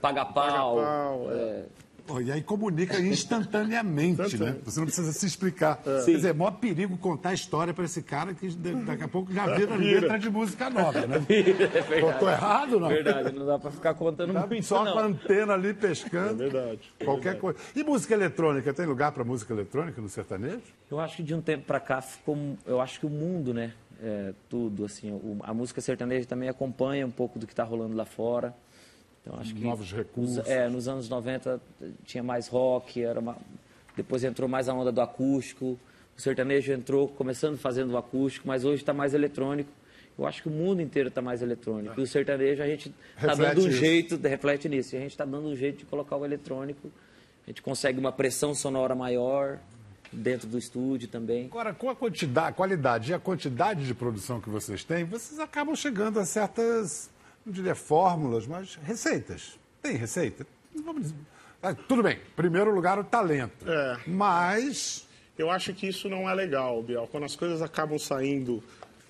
paga 0.00 0.24
pau. 0.24 0.76
Paga-pau, 0.76 1.28
é. 1.32 1.62
Pô, 2.06 2.20
e 2.20 2.30
aí 2.30 2.40
comunica 2.40 3.00
instantaneamente, 3.00 4.18
né? 4.20 4.26
Instantâneo. 4.26 4.60
Você 4.64 4.78
não 4.78 4.86
precisa 4.86 5.12
se 5.12 5.26
explicar. 5.26 5.78
Quer 5.82 6.02
Sim. 6.02 6.12
dizer, 6.14 6.28
é 6.28 6.32
maior 6.32 6.52
perigo 6.52 6.96
contar 6.98 7.30
a 7.30 7.34
história 7.34 7.74
para 7.74 7.84
esse 7.84 8.00
cara 8.00 8.32
que 8.32 8.48
da- 8.50 8.92
daqui 8.92 9.02
a 9.02 9.08
pouco 9.08 9.32
já 9.32 9.44
vira, 9.56 9.76
Vira. 9.76 10.00
letra 10.02 10.16
de 10.20 10.30
música 10.30 10.70
nova, 10.70 11.04
né? 11.04 11.16
É 11.28 12.00
Tô, 12.00 12.06
verdade. 12.06 12.24
errado, 12.26 12.78
não? 12.78 12.88
Verdade, 12.88 13.32
não 13.36 13.44
dá 13.44 13.58
pra 13.58 13.72
ficar 13.72 13.94
contando 13.94 14.32
Tá 14.32 14.46
muito, 14.46 14.64
só 14.64 14.84
com 14.84 14.98
a 15.00 15.02
não. 15.02 15.08
antena 15.08 15.54
ali 15.54 15.70
É 15.70 15.74
pescando. 15.74 16.36
verdade. 16.36 16.80
Qualquer 17.04 17.38
coisa. 17.40 17.58
E 17.74 17.82
música 17.82 18.14
eletrônica? 18.14 18.72
Tem 18.72 18.86
lugar 18.86 19.10
para 19.10 19.24
música 19.24 19.52
eletrônica 19.52 20.00
no 20.00 20.08
sertanejo? 20.08 20.60
Eu 20.88 21.00
acho 21.00 21.16
que 21.16 21.22
de 21.24 21.34
um 21.34 21.40
tempo 21.40 21.64
pra 21.66 21.80
cá 21.80 22.00
ficou. 22.00 22.38
Eu 22.64 22.80
acho 22.80 23.00
que 23.00 23.06
o 23.06 23.10
mundo, 23.10 23.52
né? 23.52 23.72
É, 24.02 24.32
tudo, 24.48 24.84
assim. 24.84 25.10
o- 25.12 25.38
a 25.42 25.52
música 25.54 25.80
sertaneja 25.80 26.26
também 26.26 26.48
acompanha 26.48 27.06
um 27.06 27.10
pouco 27.10 27.38
do 27.38 27.46
que 27.46 27.52
está 27.52 27.64
rolando 27.64 27.94
lá 27.96 28.04
fora. 28.04 28.54
Então, 29.22 29.38
acho 29.40 29.54
que 29.54 29.62
Novos 29.64 29.90
recursos. 29.92 30.36
Nos, 30.36 30.46
é, 30.48 30.68
nos 30.68 30.86
anos 30.88 31.08
90 31.08 31.60
tinha 32.04 32.22
mais 32.22 32.46
rock, 32.48 33.02
era 33.02 33.18
uma, 33.18 33.36
depois 33.96 34.22
entrou 34.22 34.48
mais 34.48 34.68
a 34.68 34.74
onda 34.74 34.92
do 34.92 35.00
acústico. 35.00 35.78
O 36.16 36.20
sertanejo 36.20 36.72
entrou 36.72 37.08
começando 37.08 37.58
fazendo 37.58 37.90
o 37.92 37.96
acústico, 37.96 38.46
mas 38.46 38.64
hoje 38.64 38.82
está 38.82 38.94
mais 38.94 39.14
eletrônico. 39.14 39.70
Eu 40.18 40.26
acho 40.26 40.42
que 40.42 40.48
o 40.48 40.52
mundo 40.52 40.80
inteiro 40.80 41.08
está 41.08 41.20
mais 41.20 41.42
eletrônico. 41.42 41.98
E 42.00 42.02
o 42.02 42.06
sertanejo 42.06 42.62
a 42.62 42.66
gente 42.66 42.94
está 43.16 43.34
dando 43.34 43.62
um 43.64 43.68
isso. 43.68 43.72
jeito, 43.76 44.16
reflete 44.16 44.66
nisso. 44.68 44.96
A 44.96 44.98
gente 45.00 45.10
está 45.10 45.24
dando 45.26 45.46
um 45.48 45.54
jeito 45.56 45.78
de 45.80 45.84
colocar 45.84 46.16
o 46.16 46.24
eletrônico. 46.24 46.90
A 47.46 47.50
gente 47.50 47.60
consegue 47.60 47.98
uma 47.98 48.10
pressão 48.12 48.54
sonora 48.54 48.94
maior 48.94 49.58
dentro 50.16 50.48
do 50.48 50.58
estúdio 50.58 51.08
também. 51.08 51.46
Agora, 51.46 51.74
com 51.74 51.90
a 51.90 51.94
quantidade, 51.94 52.48
a 52.48 52.52
qualidade 52.52 53.10
e 53.10 53.14
a 53.14 53.18
quantidade 53.18 53.86
de 53.86 53.94
produção 53.94 54.40
que 54.40 54.48
vocês 54.48 54.82
têm, 54.82 55.04
vocês 55.04 55.38
acabam 55.38 55.76
chegando 55.76 56.18
a 56.18 56.24
certas, 56.24 57.10
não 57.44 57.52
diria 57.52 57.74
fórmulas, 57.74 58.46
mas 58.46 58.76
receitas. 58.82 59.58
Tem 59.82 59.96
receita? 59.96 60.46
Vamos 60.84 61.02
dizer. 61.02 61.14
Ah, 61.62 61.74
tudo 61.74 62.02
bem, 62.02 62.18
primeiro 62.34 62.74
lugar 62.74 62.98
o 62.98 63.04
talento. 63.04 63.68
É. 63.68 63.98
Mas 64.06 65.06
Eu 65.38 65.50
acho 65.50 65.74
que 65.74 65.86
isso 65.86 66.08
não 66.08 66.28
é 66.28 66.34
legal, 66.34 66.82
Biel. 66.82 67.06
Quando 67.10 67.24
as 67.24 67.36
coisas 67.36 67.60
acabam 67.60 67.98
saindo. 67.98 68.62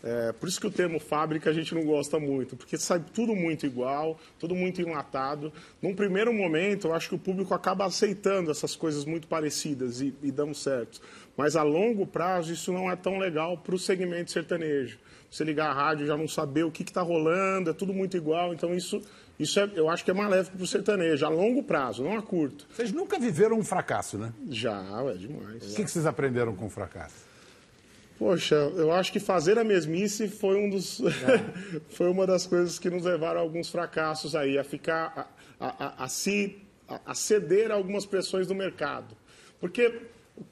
É, 0.08 0.32
por 0.32 0.48
isso 0.48 0.60
que 0.60 0.68
o 0.68 0.70
termo 0.70 1.00
fábrica 1.00 1.50
a 1.50 1.52
gente 1.52 1.74
não 1.74 1.84
gosta 1.84 2.20
muito, 2.20 2.54
porque 2.56 2.78
sai 2.78 3.04
tudo 3.12 3.34
muito 3.34 3.66
igual, 3.66 4.16
tudo 4.38 4.54
muito 4.54 4.80
enlatado. 4.80 5.52
Num 5.82 5.96
primeiro 5.96 6.32
momento, 6.32 6.86
eu 6.86 6.94
acho 6.94 7.08
que 7.08 7.16
o 7.16 7.18
público 7.18 7.52
acaba 7.52 7.84
aceitando 7.84 8.52
essas 8.52 8.76
coisas 8.76 9.04
muito 9.04 9.26
parecidas 9.26 10.00
e, 10.00 10.14
e 10.22 10.30
dão 10.30 10.54
certo. 10.54 11.00
Mas 11.36 11.56
a 11.56 11.64
longo 11.64 12.06
prazo, 12.06 12.52
isso 12.52 12.72
não 12.72 12.88
é 12.88 12.94
tão 12.94 13.18
legal 13.18 13.58
para 13.58 13.74
o 13.74 13.78
segmento 13.80 14.30
sertanejo. 14.30 14.96
Você 15.28 15.42
ligar 15.42 15.70
a 15.70 15.72
rádio 15.72 16.06
já 16.06 16.16
não 16.16 16.28
saber 16.28 16.62
o 16.62 16.70
que 16.70 16.84
está 16.84 17.02
rolando, 17.02 17.70
é 17.70 17.72
tudo 17.72 17.92
muito 17.92 18.16
igual. 18.16 18.54
Então, 18.54 18.72
isso, 18.72 19.02
isso 19.40 19.58
é, 19.58 19.68
eu 19.74 19.90
acho 19.90 20.04
que 20.04 20.10
é 20.12 20.14
maléfico 20.14 20.56
para 20.56 20.64
o 20.64 20.68
sertanejo, 20.68 21.26
a 21.26 21.28
longo 21.28 21.64
prazo, 21.64 22.04
não 22.04 22.16
a 22.16 22.22
curto. 22.22 22.64
vocês 22.72 22.92
nunca 22.92 23.18
viveram 23.18 23.58
um 23.58 23.64
fracasso, 23.64 24.16
né? 24.16 24.32
Já, 24.48 24.80
é 25.12 25.14
demais. 25.14 25.72
O 25.72 25.74
que, 25.74 25.82
que 25.82 25.90
vocês 25.90 26.06
aprenderam 26.06 26.54
com 26.54 26.66
o 26.66 26.70
fracasso? 26.70 27.25
Poxa, 28.18 28.54
eu 28.54 28.90
acho 28.92 29.12
que 29.12 29.20
fazer 29.20 29.58
a 29.58 29.64
mesmice 29.64 30.26
foi 30.28 30.56
um 30.56 30.70
dos 30.70 31.00
foi 31.90 32.08
uma 32.08 32.26
das 32.26 32.46
coisas 32.46 32.78
que 32.78 32.88
nos 32.88 33.04
levaram 33.04 33.40
a 33.40 33.42
alguns 33.42 33.68
fracassos 33.68 34.34
aí, 34.34 34.58
a 34.58 34.64
ficar 34.64 35.28
a, 35.60 35.66
a- 35.66 35.86
a- 35.86 36.04
a 36.04 36.08
se 36.08 36.58
a, 36.88 37.00
a 37.06 37.14
ceder 37.14 37.70
a 37.70 37.74
algumas 37.74 38.06
pressões 38.06 38.46
do 38.46 38.54
mercado. 38.54 39.14
Porque 39.60 40.00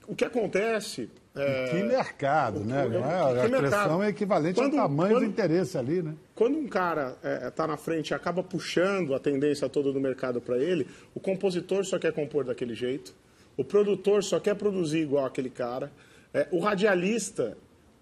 O 0.08 0.14
que 0.14 0.24
acontece. 0.24 1.10
É, 1.36 1.68
Que 1.70 1.82
mercado, 1.82 2.60
né? 2.60 2.84
que- 2.84 2.90
Não 2.90 3.04
é? 3.04 3.40
A 3.44 3.48
mercado? 3.48 4.02
é 4.02 4.08
equivalente 4.08 4.54
Quando- 4.54 4.78
ao 4.78 4.86
tamanho 4.88 5.14
do 5.14 5.20
quando- 5.20 5.30
interesse 5.30 5.76
ali, 5.76 6.00
né? 6.00 6.14
Quando 6.34 6.56
um 6.58 6.68
cara 6.68 7.16
está 7.48 7.66
na 7.66 7.76
frente 7.76 8.10
e 8.10 8.14
acaba 8.14 8.42
puxando 8.42 9.14
a 9.14 9.18
tendência 9.18 9.68
toda 9.68 9.90
do 9.92 10.00
mercado 10.00 10.40
para 10.40 10.56
ele, 10.58 10.86
o 11.14 11.18
compositor 11.20 11.84
só 11.84 11.98
quer 11.98 12.12
compor 12.12 12.44
daquele 12.44 12.74
jeito, 12.74 13.12
o 13.56 13.64
produtor 13.64 14.22
só 14.22 14.38
quer 14.38 14.54
produzir 14.54 14.98
igual 15.00 15.26
aquele 15.26 15.50
cara, 15.50 15.90
é, 16.34 16.46
o 16.50 16.58
radialista 16.58 17.56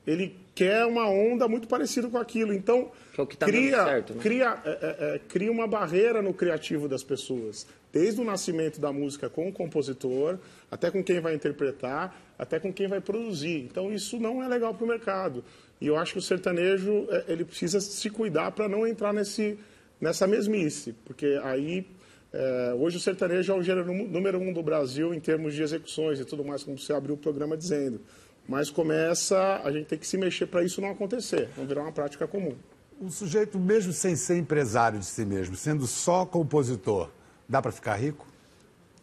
ele 0.05 0.37
quer 0.55 0.85
uma 0.85 1.09
onda 1.09 1.47
muito 1.47 1.69
parecida 1.69 2.09
com 2.09 2.19
aquilo. 2.19 2.53
Então 2.53 2.91
é 3.17 3.25
tá 3.37 3.47
cria, 3.47 3.85
certo, 3.85 4.15
né? 4.15 4.21
cria, 4.23 4.59
é, 4.65 4.71
é, 4.71 5.15
é, 5.15 5.21
cria 5.29 5.53
uma 5.53 5.67
barreira 5.69 6.21
no 6.21 6.35
criativo 6.35 6.89
das 6.89 7.05
pessoas, 7.05 7.67
desde 7.93 8.21
o 8.21 8.25
nascimento 8.25 8.81
da 8.81 8.93
música 8.93 9.29
com 9.31 9.49
o 9.49 9.53
compositor, 9.53 10.39
até 10.71 10.91
com 10.91 11.05
quem 11.05 11.21
vai 11.21 11.35
interpretar, 11.35 12.21
até 12.39 12.59
com 12.59 12.73
quem 12.73 12.89
vai 12.89 13.01
produzir. 13.01 13.59
Então 13.71 13.93
isso 13.93 14.19
não 14.19 14.43
é 14.43 14.49
legal 14.49 14.75
para 14.75 14.85
o 14.85 14.89
mercado. 14.89 15.45
E 15.81 15.87
eu 15.87 15.97
acho 15.97 16.15
que 16.15 16.19
o 16.19 16.23
sertanejo 16.23 17.07
é, 17.11 17.25
ele 17.29 17.45
precisa 17.45 17.81
se 17.81 18.11
cuidar 18.11 18.51
para 18.51 18.69
não 18.69 18.85
entrar 18.87 19.13
nesse, 19.13 19.57
nessa 20.01 20.27
mesmice, 20.27 20.95
porque 21.05 21.39
aí 21.45 21.87
é, 22.33 22.75
hoje 22.77 22.97
o 22.97 23.01
sertanejo 23.01 23.53
é 23.53 23.57
o 23.57 23.63
gênero 23.63 23.93
nú- 23.93 24.09
número 24.09 24.39
um 24.41 24.53
do 24.53 24.63
Brasil 24.63 25.15
em 25.15 25.21
termos 25.21 25.55
de 25.55 25.63
execuções 25.63 26.19
e 26.19 26.25
tudo 26.25 26.45
mais, 26.45 26.65
como 26.65 26.77
você 26.79 26.93
abriu 26.93 27.15
o 27.15 27.19
programa 27.19 27.57
dizendo. 27.57 28.01
Mas 28.49 28.71
começa, 28.71 29.61
a 29.65 29.71
gente 29.71 29.87
tem 29.87 29.99
que 29.99 30.07
se 30.07 30.17
mexer 30.19 30.47
para 30.47 30.65
isso 30.65 30.81
não 30.81 30.91
acontecer, 30.91 31.49
não 31.57 31.65
virar 31.67 31.83
uma 31.83 31.93
prática 31.93 32.27
comum. 32.27 32.55
O 33.01 33.11
sujeito, 33.11 33.59
mesmo 33.59 33.93
sem 33.93 34.15
ser 34.17 34.37
empresário 34.37 34.99
de 34.99 35.07
si 35.07 35.25
mesmo, 35.25 35.57
sendo 35.57 35.87
só 35.87 36.25
compositor, 36.27 37.09
dá 37.49 37.61
para 37.63 37.73
ficar 37.73 37.95
rico? 37.97 38.27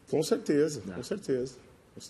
Com 0.09 0.21
certeza, 0.23 0.81
com 0.81 1.03
certeza. 1.03 1.55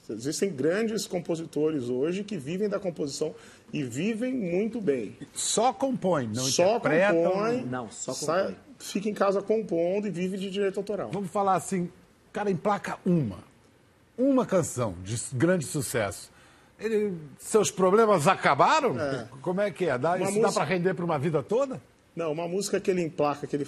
Existem 0.10 0.52
grandes 0.52 1.08
compositores 1.08 1.90
hoje 1.90 2.24
que 2.24 2.38
vivem 2.38 2.70
da 2.70 2.80
composição 2.80 3.34
e 3.74 3.84
vivem 3.84 4.34
muito 4.34 4.80
bem. 4.80 5.18
Só 5.34 5.74
compõe, 5.74 6.28
não 6.28 6.44
só 6.44 6.78
interpreta. 6.78 7.14
compõe, 7.14 7.66
Não, 7.66 7.90
só 7.90 8.14
sai- 8.14 8.42
compõe. 8.50 8.58
fica 8.78 9.10
em 9.10 9.14
casa 9.16 9.42
compondo 9.42 10.06
e 10.08 10.12
vive 10.12 10.38
de 10.38 10.52
direito 10.52 10.78
autoral. 10.78 11.10
Vamos 11.12 11.32
falar 11.32 11.56
assim, 11.56 11.90
cara 12.32 12.52
emplaca 12.52 13.00
uma, 13.04 13.40
uma 14.16 14.46
canção 14.46 14.96
de 15.04 15.16
grande 15.34 15.66
sucesso. 15.66 16.32
Ele, 16.80 17.18
seus 17.38 17.70
problemas 17.70 18.28
acabaram? 18.28 18.96
Como 19.42 19.60
é 19.62 19.70
que 19.72 19.86
é? 19.86 19.98
Dá, 19.98 20.16
Uma 20.16 20.24
isso 20.30 20.34
dá 20.36 20.48
música- 20.48 20.52
para 20.54 20.64
render 20.64 20.94
para 20.94 21.06
uma 21.06 21.20
vida 21.20 21.44
toda? 21.44 21.82
Não, 22.16 22.32
uma 22.32 22.48
música 22.48 22.80
que 22.80 22.90
ele 22.90 23.02
emplaca, 23.02 23.46
que 23.46 23.56
ele, 23.56 23.68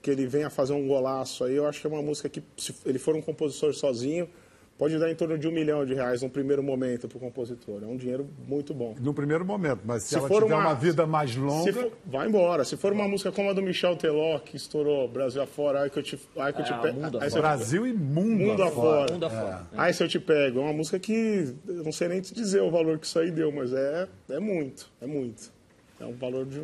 que 0.00 0.10
ele 0.10 0.26
venha 0.26 0.48
fazer 0.50 0.72
um 0.72 0.86
golaço 0.86 1.44
aí, 1.44 1.54
eu 1.56 1.66
acho 1.66 1.80
que 1.80 1.86
é 1.86 1.90
uma 1.90 2.02
música 2.02 2.28
que, 2.28 2.42
se 2.56 2.74
ele 2.86 2.98
for 2.98 3.14
um 3.16 3.22
compositor 3.22 3.72
sozinho, 3.74 4.28
pode 4.82 4.98
dar 4.98 5.08
em 5.08 5.14
torno 5.14 5.38
de 5.38 5.46
um 5.46 5.52
milhão 5.52 5.86
de 5.86 5.94
reais 5.94 6.22
no 6.22 6.28
primeiro 6.28 6.60
momento 6.60 7.06
para 7.06 7.16
o 7.16 7.20
compositor. 7.20 7.84
É 7.84 7.86
um 7.86 7.96
dinheiro 7.96 8.28
muito 8.48 8.74
bom. 8.74 8.96
No 9.00 9.14
primeiro 9.14 9.44
momento, 9.44 9.78
mas 9.84 10.02
se, 10.02 10.08
Se 10.08 10.16
ela 10.16 10.26
for 10.26 10.42
tiver 10.42 10.56
uma- 10.56 10.70
uma... 10.70 10.74
vida 10.74 11.06
mais 11.06 11.36
longa. 11.36 11.62
Se 11.62 11.72
for- 11.72 11.92
vai 12.04 12.26
embora. 12.26 12.64
Se 12.64 12.76
for 12.76 12.92
uma 12.92 13.06
música 13.06 13.30
como 13.30 13.48
a 13.48 13.52
do 13.52 13.62
Michel 13.62 13.94
Teló, 13.94 14.40
que 14.40 14.56
estourou 14.56 15.06
Brasil 15.06 15.40
afora, 15.40 15.82
aí 15.82 15.90
que 15.90 16.00
eu 16.00 16.02
te, 16.02 16.18
aí 16.36 16.52
que 16.52 16.60
eu 16.62 16.64
te 16.64 16.72
É, 16.72 16.78
pego. 16.78 17.00
Brasil 17.40 17.86
e 17.86 17.92
mundo, 17.92 18.38
Mundo 18.44 18.62
afora. 18.64 18.88
afora. 19.04 19.12
Mundo 19.12 19.26
afora. 19.26 19.66
Aí 19.76 19.94
se 19.94 20.02
eu 20.02 20.08
te 20.08 20.18
pego, 20.18 20.58
é 20.58 20.62
uma 20.62 20.72
música 20.72 20.98
que 20.98 21.54
eu 21.68 21.84
não 21.84 21.92
sei 21.92 22.08
nem 22.08 22.20
te 22.20 22.34
dizer 22.34 22.60
o 22.62 22.70
valor 22.70 22.98
que 22.98 23.06
isso 23.06 23.20
aí 23.20 23.30
deu, 23.30 23.52
mas 23.52 23.72
é, 23.72 24.08
é 24.30 24.40
muito, 24.40 24.90
é 25.00 25.06
muito. 25.06 25.52
É 26.00 26.04
um 26.04 26.14
valor 26.14 26.44
de 26.44 26.62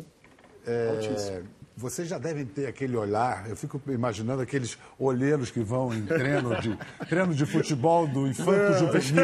altíssimo. 0.91 1.43
Vocês 1.79 2.09
já 2.09 2.17
devem 2.17 2.45
ter 2.45 2.67
aquele 2.67 2.97
olhar, 2.97 3.49
eu 3.49 3.55
fico 3.55 3.81
imaginando 3.87 4.41
aqueles 4.41 4.77
olheiros 4.99 5.49
que 5.49 5.61
vão 5.61 5.93
em 5.93 6.05
treino 6.05 6.59
de, 6.59 6.77
treino 7.07 7.33
de 7.33 7.45
futebol 7.45 8.05
do 8.05 8.27
infanto 8.27 8.77
juvenil. 8.79 9.23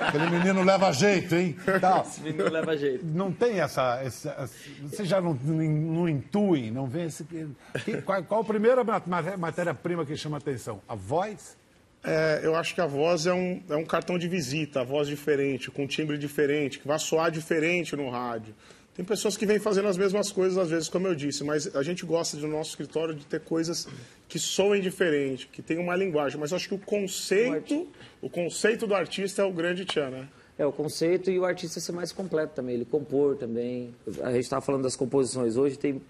Aquele 0.00 0.28
menino 0.30 0.64
leva 0.64 0.90
jeito, 0.92 1.34
hein? 1.36 1.56
Tal. 1.80 2.04
Não 2.36 2.50
leva 2.50 2.76
jeito. 2.76 3.04
Não 3.06 3.30
tem 3.32 3.60
essa. 3.60 4.00
essa, 4.02 4.30
essa- 4.30 4.54
vocês 4.82 5.08
já 5.08 5.20
não, 5.20 5.34
não, 5.34 5.54
não 5.64 6.08
intuem, 6.08 6.70
não 6.72 6.86
vê 6.88 7.04
esse. 7.04 7.22
que- 7.22 8.02
qual, 8.02 8.22
qual 8.24 8.40
a 8.40 8.44
primeira 8.44 8.82
ma- 8.82 9.00
ma- 9.06 9.36
matéria-prima 9.36 10.04
que 10.04 10.16
chama 10.16 10.38
atenção? 10.38 10.80
A 10.88 10.96
voz? 10.96 11.56
É, 12.02 12.40
eu 12.42 12.56
acho 12.56 12.74
que 12.74 12.80
a 12.80 12.86
voz 12.86 13.24
é 13.24 13.32
um, 13.32 13.62
é 13.70 13.76
um 13.76 13.84
cartão 13.84 14.18
de 14.18 14.26
visita, 14.28 14.80
a 14.80 14.84
voz 14.84 15.06
diferente, 15.06 15.70
com 15.70 15.84
um 15.84 15.86
timbre 15.86 16.18
diferente, 16.18 16.78
que 16.80 16.88
vai 16.88 16.98
soar 16.98 17.30
diferente 17.30 17.94
no 17.96 18.10
rádio. 18.10 18.52
Tem 18.94 19.04
pessoas 19.04 19.36
que 19.36 19.44
vêm 19.44 19.58
fazendo 19.58 19.88
as 19.88 19.96
mesmas 19.96 20.30
coisas, 20.30 20.56
às 20.56 20.70
vezes, 20.70 20.88
como 20.88 21.08
eu 21.08 21.16
disse, 21.16 21.42
mas 21.42 21.74
a 21.74 21.82
gente 21.82 22.06
gosta 22.06 22.36
do 22.36 22.46
nosso 22.46 22.70
escritório 22.70 23.12
de 23.12 23.26
ter 23.26 23.40
coisas 23.40 23.88
que 24.28 24.38
soem 24.38 24.80
diferente, 24.80 25.48
que 25.48 25.60
tenham 25.60 25.82
uma 25.82 25.96
linguagem. 25.96 26.38
Mas 26.38 26.52
eu 26.52 26.56
acho 26.56 26.68
que 26.68 26.74
o 26.76 26.78
conceito, 26.78 27.88
o 28.22 28.30
conceito 28.30 28.86
do 28.86 28.94
artista 28.94 29.42
é 29.42 29.44
o 29.44 29.52
grande 29.52 29.84
tchan, 29.84 30.10
né? 30.10 30.28
É, 30.56 30.64
o 30.64 30.70
conceito 30.70 31.28
e 31.28 31.38
o 31.38 31.44
artista 31.44 31.80
ser 31.80 31.90
mais 31.90 32.12
completo 32.12 32.54
também, 32.54 32.76
ele 32.76 32.84
compor 32.84 33.36
também. 33.36 33.92
A 34.22 34.30
gente 34.30 34.44
estava 34.44 34.62
falando 34.62 34.82
das 34.82 34.94
composições 34.94 35.56
hoje, 35.56 35.76
tem, 35.76 36.00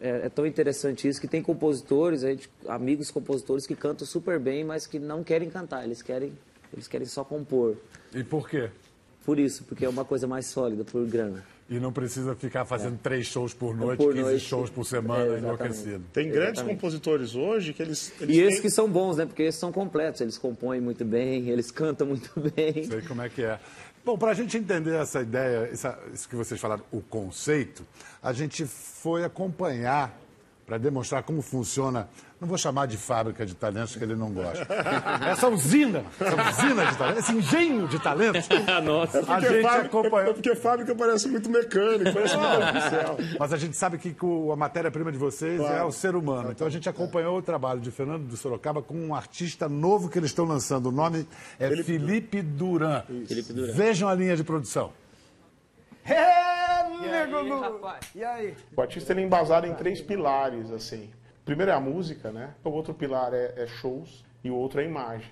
é, 0.00 0.22
é 0.24 0.28
tão 0.28 0.44
interessante 0.44 1.06
isso 1.06 1.20
que 1.20 1.28
tem 1.28 1.40
compositores, 1.40 2.24
a 2.24 2.30
gente, 2.30 2.50
amigos 2.66 3.12
compositores 3.12 3.68
que 3.68 3.76
cantam 3.76 4.04
super 4.04 4.40
bem, 4.40 4.64
mas 4.64 4.84
que 4.88 4.98
não 4.98 5.22
querem 5.22 5.48
cantar, 5.48 5.84
eles 5.84 6.02
querem, 6.02 6.32
eles 6.72 6.88
querem 6.88 7.06
só 7.06 7.22
compor. 7.22 7.76
E 8.12 8.24
por 8.24 8.48
quê? 8.48 8.68
Por 9.30 9.38
isso, 9.38 9.62
porque 9.62 9.84
é 9.84 9.88
uma 9.88 10.04
coisa 10.04 10.26
mais 10.26 10.46
sólida, 10.46 10.82
por 10.84 11.06
grana. 11.06 11.44
E 11.68 11.78
não 11.78 11.92
precisa 11.92 12.34
ficar 12.34 12.64
fazendo 12.64 12.98
três 13.00 13.26
shows 13.28 13.54
por 13.54 13.76
noite, 13.76 13.98
Por 14.02 14.12
15 14.12 14.24
noite. 14.28 14.40
shows 14.44 14.70
por 14.70 14.84
semana, 14.84 15.20
É, 15.20 15.26
exatamente. 15.38 15.44
enlouquecido. 15.44 16.04
Tem 16.12 16.28
grandes 16.32 16.62
compositores 16.62 17.36
hoje 17.36 17.72
que 17.72 17.80
eles. 17.80 18.12
eles 18.20 18.36
E 18.36 18.40
esses 18.40 18.54
têm- 18.54 18.62
que 18.62 18.70
são 18.70 18.88
bons, 18.90 19.18
né? 19.18 19.26
Porque 19.26 19.44
esses 19.44 19.60
são 19.60 19.70
completos, 19.70 20.20
eles 20.20 20.36
compõem 20.36 20.80
muito 20.80 21.04
bem, 21.04 21.48
eles 21.48 21.70
cantam 21.70 22.08
muito 22.08 22.28
bem. 22.56 22.82
Sei 22.82 23.02
como 23.02 23.22
é 23.22 23.28
que 23.28 23.42
é. 23.44 23.60
Bom, 24.04 24.18
para 24.18 24.32
a 24.32 24.34
gente 24.34 24.56
entender 24.58 24.96
essa 24.96 25.20
ideia, 25.22 25.68
essa- 25.72 25.96
isso 26.12 26.28
que 26.28 26.34
vocês 26.34 26.60
falaram, 26.60 26.82
o 26.90 27.00
conceito, 27.00 27.84
a 28.20 28.32
gente 28.32 28.66
foi 28.66 29.22
acompanhar 29.22 30.19
para 30.70 30.78
demonstrar 30.78 31.24
como 31.24 31.42
funciona. 31.42 32.08
Não 32.40 32.46
vou 32.46 32.56
chamar 32.56 32.86
de 32.86 32.96
fábrica 32.96 33.44
de 33.44 33.56
talentos, 33.56 33.96
que 33.96 34.04
ele 34.04 34.14
não 34.14 34.30
gosta. 34.30 34.64
Essa 35.28 35.48
usina, 35.48 36.04
essa 36.20 36.62
usina 36.62 36.86
de 36.86 36.96
talentos, 36.96 37.24
esse 37.24 37.32
engenho 37.36 37.88
de 37.88 37.98
talentos. 37.98 38.48
Nossa. 38.84 39.18
A 39.18 39.22
Porque 39.24 39.48
gente 39.48 39.62
fábrica- 39.62 39.86
acompanhou. 39.86 40.34
Porque 40.34 40.54
fábrica 40.54 40.94
parece 40.94 41.26
muito 41.28 41.50
mecânico, 41.50 42.12
parece 42.12 42.36
muito 42.36 42.62
artificial. 42.62 43.16
Mas 43.38 43.52
a 43.52 43.56
gente 43.56 43.76
sabe 43.76 43.98
que 43.98 44.14
a 44.52 44.56
matéria-prima 44.56 45.10
de 45.10 45.18
vocês 45.18 45.60
é 45.60 45.82
o 45.82 45.90
ser 45.90 46.14
humano. 46.14 46.52
Então 46.52 46.66
a 46.68 46.70
gente 46.70 46.88
acompanhou 46.88 47.36
o 47.36 47.42
trabalho 47.42 47.80
de 47.80 47.90
Fernando 47.90 48.28
de 48.28 48.36
Sorocaba 48.36 48.80
com 48.80 48.94
um 48.94 49.12
artista 49.12 49.68
novo 49.68 50.08
que 50.08 50.18
eles 50.20 50.30
estão 50.30 50.44
lançando. 50.44 50.86
O 50.86 50.92
nome 50.92 51.26
é 51.58 51.68
Felipe, 51.82 52.40
Duran. 52.42 53.02
Felipe 53.26 53.52
Duran. 53.52 53.72
Vejam 53.72 54.08
a 54.08 54.14
linha 54.14 54.36
de 54.36 54.44
produção. 54.44 54.92
E 58.14 58.24
aí? 58.24 58.54
O 58.76 58.80
artista 58.80 59.12
ele 59.12 59.20
é 59.20 59.24
embasado 59.24 59.66
em 59.66 59.74
três 59.74 60.00
pilares, 60.00 60.70
assim. 60.70 61.10
O 61.42 61.44
primeiro 61.44 61.70
é 61.70 61.74
a 61.74 61.80
música, 61.80 62.30
né? 62.30 62.50
O 62.64 62.70
outro 62.70 62.94
pilar 62.94 63.32
é, 63.32 63.54
é 63.56 63.66
shows 63.66 64.24
e 64.42 64.50
o 64.50 64.54
outro 64.54 64.80
é 64.80 64.84
imagem. 64.84 65.30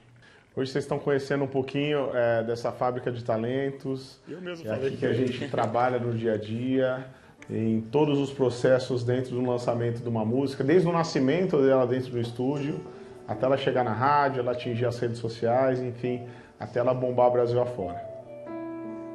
Hoje 0.56 0.72
vocês 0.72 0.84
estão 0.84 0.98
conhecendo 0.98 1.44
um 1.44 1.48
pouquinho 1.48 2.10
é, 2.12 2.42
dessa 2.42 2.72
fábrica 2.72 3.12
de 3.12 3.22
talentos. 3.22 4.20
Eu 4.28 4.40
mesmo 4.40 4.66
é 4.66 4.74
falei 4.74 4.88
aqui 4.88 4.96
que 4.96 5.06
a 5.06 5.10
é 5.10 5.14
gente 5.14 5.48
trabalha 5.48 5.98
no 5.98 6.12
dia 6.12 6.32
a 6.32 6.36
dia, 6.36 7.06
em 7.48 7.80
todos 7.80 8.18
os 8.18 8.32
processos 8.32 9.04
dentro 9.04 9.36
do 9.36 9.40
lançamento 9.40 10.02
de 10.02 10.08
uma 10.08 10.24
música, 10.24 10.64
desde 10.64 10.88
o 10.88 10.92
nascimento 10.92 11.62
dela 11.62 11.86
dentro 11.86 12.10
do 12.10 12.20
estúdio, 12.20 12.80
até 13.26 13.46
ela 13.46 13.56
chegar 13.56 13.84
na 13.84 13.92
rádio, 13.92 14.40
ela 14.40 14.52
atingir 14.52 14.86
as 14.86 14.98
redes 14.98 15.18
sociais, 15.18 15.80
enfim, 15.80 16.26
até 16.58 16.80
ela 16.80 16.92
bombar 16.92 17.28
o 17.28 17.30
Brasil 17.30 17.60
afora. 17.60 18.02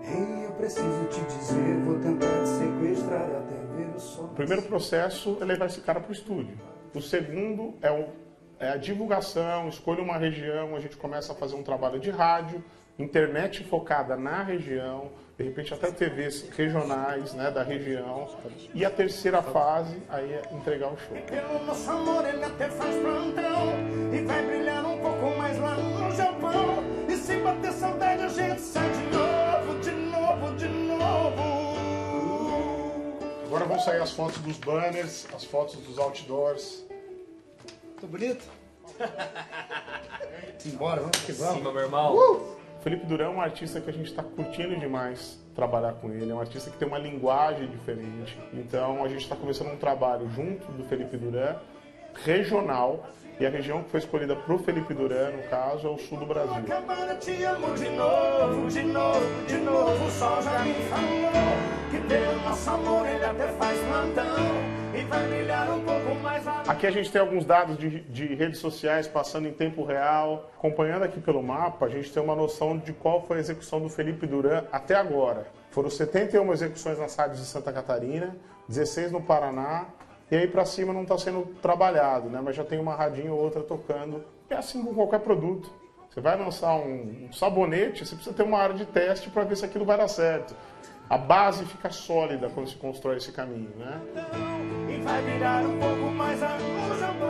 Eu 0.05 0.42
preciso 0.63 1.05
te 1.09 1.19
dizer, 1.37 1.75
vou 1.83 1.99
tentar 1.99 2.27
te 2.41 2.47
sequestrar 2.47 3.21
até 3.23 3.75
ver 3.75 3.95
o 3.95 3.99
sol. 3.99 4.25
O 4.25 4.29
primeiro 4.29 4.61
processo 4.61 5.37
é 5.41 5.45
levar 5.45 5.65
esse 5.65 5.81
cara 5.81 5.99
para 5.99 6.09
o 6.09 6.13
estúdio. 6.13 6.57
O 6.95 7.01
segundo 7.01 7.73
é, 7.81 7.91
o- 7.91 8.07
é 8.59 8.69
a 8.69 8.77
divulgação, 8.77 9.67
escolha 9.67 10.01
uma 10.01 10.17
região, 10.17 10.73
a 10.75 10.79
gente 10.79 10.95
começa 10.95 11.33
a 11.33 11.35
fazer 11.35 11.55
um 11.55 11.63
trabalho 11.63 11.99
de 11.99 12.09
rádio, 12.09 12.63
internet 12.97 13.63
focada 13.65 14.15
na 14.15 14.41
região, 14.43 15.09
de 15.37 15.43
repente 15.43 15.73
até 15.73 15.91
TVs 15.91 16.47
regionais 16.55 17.33
né, 17.33 17.51
da 17.51 17.61
região. 17.63 18.27
E 18.73 18.85
a 18.85 18.89
terceira 18.89 19.41
fase 19.41 19.97
aí 20.07 20.31
é 20.31 20.43
entregar 20.53 20.93
o 20.93 20.97
show. 20.97 21.17
Pelo 21.27 21.65
nosso 21.65 21.91
amor 21.91 22.25
ele 22.25 22.43
até 22.45 22.69
faz 22.69 22.95
plantão 22.97 23.73
E 24.13 24.21
vai 24.21 24.45
brilhar 24.45 24.85
um 24.85 24.97
pouco 24.99 25.37
mais 25.37 25.59
lá 25.59 25.75
no 25.75 26.11
Japão 26.11 26.83
E 27.09 27.17
se 27.17 27.35
bater 27.37 27.71
saudade 27.73 28.21
a 28.23 28.27
gente 28.27 28.61
sai 28.61 28.87
de 28.91 29.03
novo, 29.17 29.32
vão 33.73 33.79
sair 33.79 34.01
as 34.01 34.11
fotos 34.11 34.37
dos 34.39 34.57
banners, 34.57 35.27
as 35.33 35.43
fotos 35.43 35.75
dos 35.77 35.97
outdoors. 35.97 36.85
Tô 37.99 38.05
bonito? 38.05 38.45
Simbora, 40.59 41.01
vamos 41.01 41.19
que 41.21 41.31
vamos 41.31 41.63
meu 41.63 41.81
irmão. 41.81 42.57
Felipe 42.81 43.05
Durão 43.05 43.33
é 43.33 43.35
um 43.35 43.41
artista 43.41 43.81
que 43.81 43.89
a 43.89 43.93
gente 43.93 44.09
está 44.09 44.21
curtindo 44.21 44.77
demais 44.77 45.39
trabalhar 45.55 45.93
com 45.93 46.11
ele. 46.11 46.29
É 46.29 46.35
um 46.35 46.39
artista 46.39 46.69
que 46.69 46.77
tem 46.77 46.87
uma 46.87 46.99
linguagem 46.99 47.67
diferente. 47.67 48.37
Então 48.53 49.03
a 49.03 49.07
gente 49.07 49.21
está 49.21 49.35
começando 49.35 49.71
um 49.71 49.77
trabalho 49.77 50.29
junto 50.29 50.71
do 50.73 50.83
Felipe 50.83 51.17
Duran 51.17 51.55
regional. 52.23 53.09
E 53.39 53.45
a 53.45 53.49
região 53.49 53.83
que 53.83 53.89
foi 53.89 53.99
escolhida 53.99 54.35
para 54.35 54.53
o 54.53 54.59
Felipe 54.59 54.93
Duran, 54.93 55.31
no 55.31 55.43
caso, 55.49 55.87
é 55.87 55.89
o 55.89 55.97
sul 55.97 56.19
do 56.19 56.25
Brasil. 56.25 56.63
Aqui 66.67 66.87
a 66.87 66.91
gente 66.91 67.11
tem 67.11 67.19
alguns 67.19 67.43
dados 67.43 67.77
de, 67.77 68.01
de 68.01 68.35
redes 68.35 68.59
sociais 68.59 69.07
passando 69.07 69.47
em 69.47 69.51
tempo 69.51 69.83
real. 69.83 70.51
Acompanhando 70.57 71.03
aqui 71.03 71.19
pelo 71.19 71.41
mapa, 71.41 71.85
a 71.87 71.89
gente 71.89 72.11
tem 72.13 72.21
uma 72.21 72.35
noção 72.35 72.77
de 72.77 72.93
qual 72.93 73.25
foi 73.25 73.37
a 73.37 73.39
execução 73.39 73.81
do 73.81 73.89
Felipe 73.89 74.27
Duran 74.27 74.63
até 74.71 74.95
agora. 74.95 75.47
Foram 75.71 75.89
71 75.89 76.53
execuções 76.53 76.99
nas 76.99 77.15
rádios 77.15 77.39
de 77.39 77.45
Santa 77.45 77.73
Catarina, 77.73 78.35
16 78.69 79.11
no 79.11 79.21
Paraná, 79.21 79.87
e 80.31 80.35
aí 80.35 80.47
para 80.47 80.65
cima 80.65 80.93
não 80.93 81.03
está 81.03 81.17
sendo 81.17 81.45
trabalhado, 81.61 82.29
né? 82.29 82.41
mas 82.43 82.55
já 82.55 82.63
tem 82.63 82.79
uma 82.79 82.95
radinha 82.95 83.31
ou 83.31 83.39
outra 83.39 83.61
tocando. 83.61 84.23
É 84.49 84.55
assim 84.55 84.83
com 84.83 84.93
qualquer 84.93 85.19
produto. 85.19 85.71
Você 86.09 86.21
vai 86.21 86.37
lançar 86.37 86.75
um, 86.75 87.27
um 87.27 87.33
sabonete, 87.33 88.05
você 88.05 88.15
precisa 88.15 88.35
ter 88.35 88.43
uma 88.43 88.59
área 88.59 88.75
de 88.75 88.85
teste 88.85 89.29
para 89.29 89.43
ver 89.43 89.57
se 89.57 89.65
aquilo 89.65 89.83
vai 89.83 89.97
dar 89.97 90.07
certo. 90.07 90.55
A 91.09 91.17
base 91.17 91.65
fica 91.65 91.89
sólida 91.89 92.49
quando 92.49 92.69
se 92.69 92.75
constrói 92.75 93.17
esse 93.17 93.31
caminho, 93.31 93.71
né? 93.77 93.99
E 94.89 95.01
vai 95.01 95.21
virar 95.23 95.63
um 95.63 95.79
pouco 95.79 96.11
mais 96.11 96.41
a 96.41 96.55
o 96.55 96.99
Japão. 96.99 97.29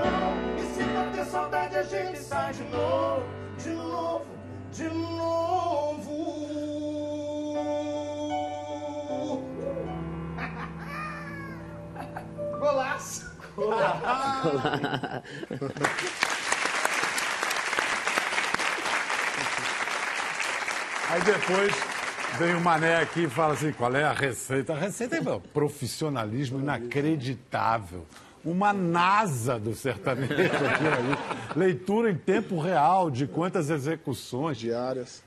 E 0.58 0.62
se 0.62 0.84
bater 0.84 1.26
saudade, 1.26 1.76
a 1.76 1.84
gente 1.84 2.20
sai 2.20 2.54
de 2.54 2.64
novo, 2.64 3.24
de 3.58 3.70
novo, 3.70 4.26
de 4.72 4.90
novo. 4.90 6.63
Golaço! 12.64 13.30
Aí 21.10 21.22
depois 21.24 21.74
vem 22.40 22.56
o 22.56 22.62
Mané 22.62 23.02
aqui 23.02 23.26
e 23.26 23.30
fala 23.30 23.54
assim, 23.54 23.74
qual 23.74 23.94
é 23.94 24.06
a 24.06 24.14
receita? 24.14 24.72
A 24.72 24.78
receita 24.78 25.18
é 25.18 25.20
meu, 25.20 25.42
profissionalismo 25.42 26.62
inacreditável. 26.62 28.06
Uma 28.46 28.72
NASA 28.72 29.60
do 29.60 29.76
sertanejo 29.76 30.34
aqui 30.34 30.88
aí. 30.88 31.58
Leitura 31.58 32.10
em 32.12 32.16
tempo 32.16 32.58
real 32.62 33.12
de 33.12 33.28
quantas 33.28 33.70
execuções. 33.70 34.58
Diárias. 34.58 35.22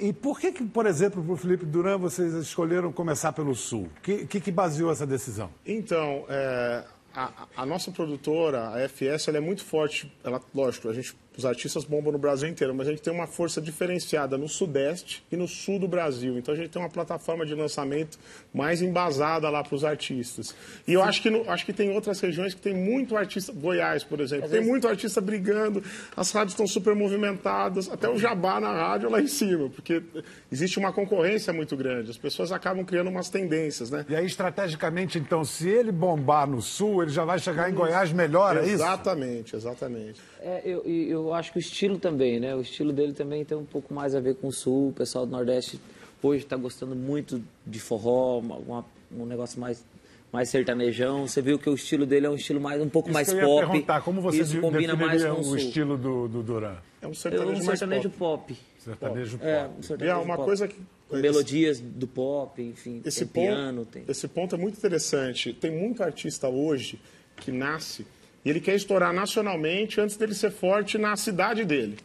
E 0.00 0.12
por 0.12 0.38
que, 0.38 0.52
que, 0.52 0.64
por 0.64 0.86
exemplo, 0.86 1.22
para 1.22 1.32
o 1.32 1.36
Felipe 1.36 1.64
Duran, 1.64 1.98
vocês 1.98 2.34
escolheram 2.34 2.92
começar 2.92 3.32
pelo 3.32 3.54
Sul? 3.54 3.88
O 3.98 4.00
que, 4.00 4.26
que, 4.26 4.40
que 4.40 4.52
baseou 4.52 4.90
essa 4.90 5.06
decisão? 5.06 5.50
Então, 5.64 6.24
é, 6.28 6.84
a, 7.14 7.46
a 7.56 7.66
nossa 7.66 7.90
produtora, 7.90 8.70
a 8.70 8.88
FS, 8.88 9.28
ela 9.28 9.38
é 9.38 9.40
muito 9.40 9.64
forte. 9.64 10.12
Ela, 10.24 10.40
lógico, 10.54 10.88
a 10.88 10.92
gente, 10.92 11.14
os 11.36 11.44
artistas 11.46 11.84
bombam 11.84 12.12
no 12.12 12.18
Brasil 12.18 12.48
inteiro, 12.48 12.74
mas 12.74 12.86
a 12.88 12.90
gente 12.90 13.02
tem 13.02 13.12
uma 13.12 13.26
força 13.26 13.60
diferenciada 13.60 14.36
no 14.36 14.48
Sudeste 14.48 15.24
e 15.32 15.36
no 15.36 15.48
Sul 15.48 15.78
do 15.78 15.88
Brasil. 15.88 16.36
Então 16.38 16.52
a 16.52 16.56
gente 16.56 16.68
tem 16.70 16.80
uma 16.82 16.90
plataforma 16.90 17.46
de 17.46 17.54
lançamento 17.54 18.18
mais 18.52 18.82
embasada 18.82 19.48
lá 19.48 19.62
para 19.62 19.74
os 19.74 19.84
artistas. 19.84 20.54
E 20.86 20.92
eu 20.92 21.02
acho 21.02 21.22
que, 21.22 21.30
no- 21.30 21.48
acho 21.50 21.64
que 21.64 21.72
tem 21.72 21.90
outras 21.90 22.20
regiões 22.20 22.52
que 22.54 22.60
tem 22.60 22.74
muito 22.74 23.16
artista, 23.16 23.52
Goiás, 23.52 24.04
por 24.04 24.20
exemplo, 24.20 24.48
tem 24.48 24.60
muito 24.62 24.86
artista 24.86 25.20
brigando, 25.20 25.82
as 26.16 26.30
rádios 26.32 26.52
estão 26.52 26.66
super 26.66 26.94
movimentadas, 26.94 27.88
até 27.90 28.08
o 28.08 28.18
jabá 28.18 28.60
na 28.60 28.72
rádio 28.72 29.08
lá 29.10 29.20
em 29.20 29.26
cima, 29.26 29.70
porque 29.70 30.02
existe 30.50 30.78
uma 30.78 30.92
concorrência 30.92 31.52
muito 31.52 31.76
grande. 31.76 32.10
As 32.10 32.18
pessoas 32.18 32.52
acabam 32.52 32.84
criando 32.84 33.08
umas 33.08 33.28
tendências, 33.30 33.90
né? 33.90 34.04
E 34.08 34.14
aí, 34.14 34.26
estrategicamente, 34.26 35.18
então, 35.18 35.44
se 35.44 35.68
ele 35.68 35.90
bombar 35.92 36.46
no 36.48 36.60
Sul, 36.60 37.02
ele 37.02 37.10
já 37.12 37.24
vai 37.24 37.38
chegar 37.38 37.70
em 37.70 37.74
Goiás 37.74 38.12
melhor, 38.12 38.56
é 38.56 38.62
isso? 38.64 38.74
Exatamente, 38.74 39.56
exatamente. 39.56 40.20
É, 40.40 40.60
eu, 40.64 40.82
e 40.86 41.08
eu 41.28 41.34
acho 41.34 41.52
que 41.52 41.58
o 41.58 41.60
estilo 41.60 41.98
também, 41.98 42.38
né? 42.40 42.54
O 42.54 42.60
estilo 42.60 42.92
dele 42.92 43.12
também 43.12 43.44
tem 43.44 43.56
um 43.56 43.64
pouco 43.64 43.92
mais 43.94 44.14
a 44.14 44.20
ver 44.20 44.34
com 44.36 44.48
o 44.48 44.52
sul. 44.52 44.88
O 44.88 44.92
pessoal 44.92 45.24
do 45.26 45.32
Nordeste 45.32 45.80
hoje 46.22 46.44
está 46.44 46.56
gostando 46.56 46.94
muito 46.94 47.42
de 47.66 47.80
forró, 47.80 48.38
uma- 48.38 48.56
uma- 48.56 48.84
um 49.10 49.26
negócio 49.26 49.60
mais, 49.60 49.84
mais 50.32 50.48
sertanejão. 50.48 51.26
Você 51.26 51.42
viu 51.42 51.58
que 51.58 51.68
o 51.68 51.74
estilo 51.74 52.06
dele 52.06 52.26
é 52.26 52.30
um 52.30 52.34
estilo 52.34 52.60
mais, 52.60 52.80
um 52.80 52.88
pouco 52.88 53.08
Isso 53.08 53.14
mais 53.14 53.28
que 53.28 53.34
eu 53.34 53.38
ia 53.40 53.44
pop. 53.44 53.66
perguntar, 53.70 54.00
como 54.02 54.20
você 54.20 54.42
Isso 54.42 54.60
combina 54.60 54.94
mais 54.96 55.24
com 55.24 55.40
o 55.40 55.44
sul. 55.44 55.56
estilo 55.56 55.96
do, 55.98 56.28
do 56.28 56.42
Duran? 56.42 56.76
É 57.00 57.06
um 57.06 57.10
É 57.10 57.14
sertanejo 57.14 57.50
um 57.62 57.64
mais 57.64 57.78
sertanejo 57.78 58.10
pop. 58.10 58.54
pop. 58.54 58.60
Sertanejo 58.78 59.38
É, 59.42 59.64
pop. 59.64 59.74
um 59.78 59.82
sertanejo 59.82 60.04
E 60.16 60.20
há 60.20 60.22
uma 60.22 60.36
pop. 60.36 60.46
coisa 60.46 60.68
que- 60.68 60.76
melodias 61.12 61.78
do 61.78 62.06
pop, 62.06 62.62
enfim. 62.62 63.02
Esse 63.04 63.26
tem 63.26 63.28
ponto, 63.28 63.54
piano, 63.54 63.84
tem... 63.84 64.04
esse 64.08 64.26
ponto 64.28 64.54
é 64.54 64.58
muito 64.58 64.78
interessante. 64.78 65.52
Tem 65.52 65.70
muito 65.70 66.02
artista 66.02 66.48
hoje 66.48 66.98
que 67.36 67.52
nasce 67.52 68.06
e 68.44 68.50
ele 68.50 68.60
quer 68.60 68.74
estourar 68.74 69.12
nacionalmente 69.12 70.00
antes 70.00 70.16
dele 70.16 70.34
ser 70.34 70.50
forte 70.50 70.98
na 70.98 71.16
cidade 71.16 71.64
dele. 71.64 71.98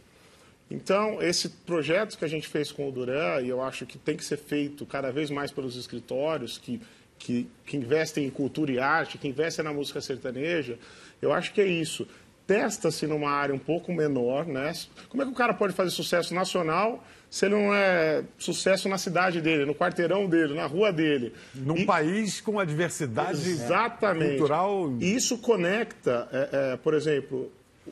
Então, 0.70 1.22
esse 1.22 1.50
projeto 1.50 2.18
que 2.18 2.26
a 2.26 2.28
gente 2.28 2.48
fez 2.48 2.72
com 2.72 2.90
o 2.90 2.92
Duran, 2.92 3.42
e 3.42 3.50
eu 3.50 3.62
acho 3.62 3.86
que 3.86 3.98
tem 3.98 4.18
que 4.18 4.26
ser 4.26 4.38
feito 4.38 4.86
cada 4.86 5.12
vez 5.12 5.30
mais 5.30 5.50
pelos 5.50 5.78
escritórios 5.78 6.58
que, 6.58 6.82
que, 7.18 7.48
que 7.66 7.78
investem 7.78 8.26
em 8.26 8.30
cultura 8.30 8.72
e 8.72 8.80
arte, 8.80 9.18
que 9.18 9.28
investem 9.28 9.64
na 9.64 9.72
música 9.72 10.02
sertaneja, 10.02 10.78
eu 11.22 11.32
acho 11.32 11.54
que 11.54 11.62
é 11.62 11.66
isso. 11.66 12.08
Testa-se 12.48 13.06
numa 13.06 13.30
área 13.30 13.54
um 13.54 13.60
pouco 13.60 13.94
menor, 13.94 14.46
né? 14.48 14.72
Como 15.10 15.22
é 15.22 15.26
que 15.26 15.32
o 15.32 15.36
cara 15.36 15.54
pode 15.54 15.74
fazer 15.74 15.92
sucesso 15.92 16.34
nacional 16.34 17.04
se 17.30 17.46
ele 17.46 17.56
não 17.56 17.76
é 17.76 18.24
sucesso 18.38 18.88
na 18.88 18.98
cidade 18.98 19.42
dele, 19.42 19.66
no 19.66 19.76
quarteirão 19.76 20.28
dele, 20.30 20.54
na 20.54 20.66
rua 20.66 20.94
dele? 20.94 21.34
Num 21.54 21.76
E- 21.80 21.86
país 21.86 22.40
com 22.40 22.52
uma 22.54 22.66
diversidade 22.66 23.38
Exatamente. 23.50 24.38
cultural. 24.38 24.94
E 25.02 25.14
isso 25.14 25.38
conecta, 25.40 26.30
é, 26.32 26.50
é, 26.74 26.78
por 26.78 26.94
exemplo, 26.94 27.52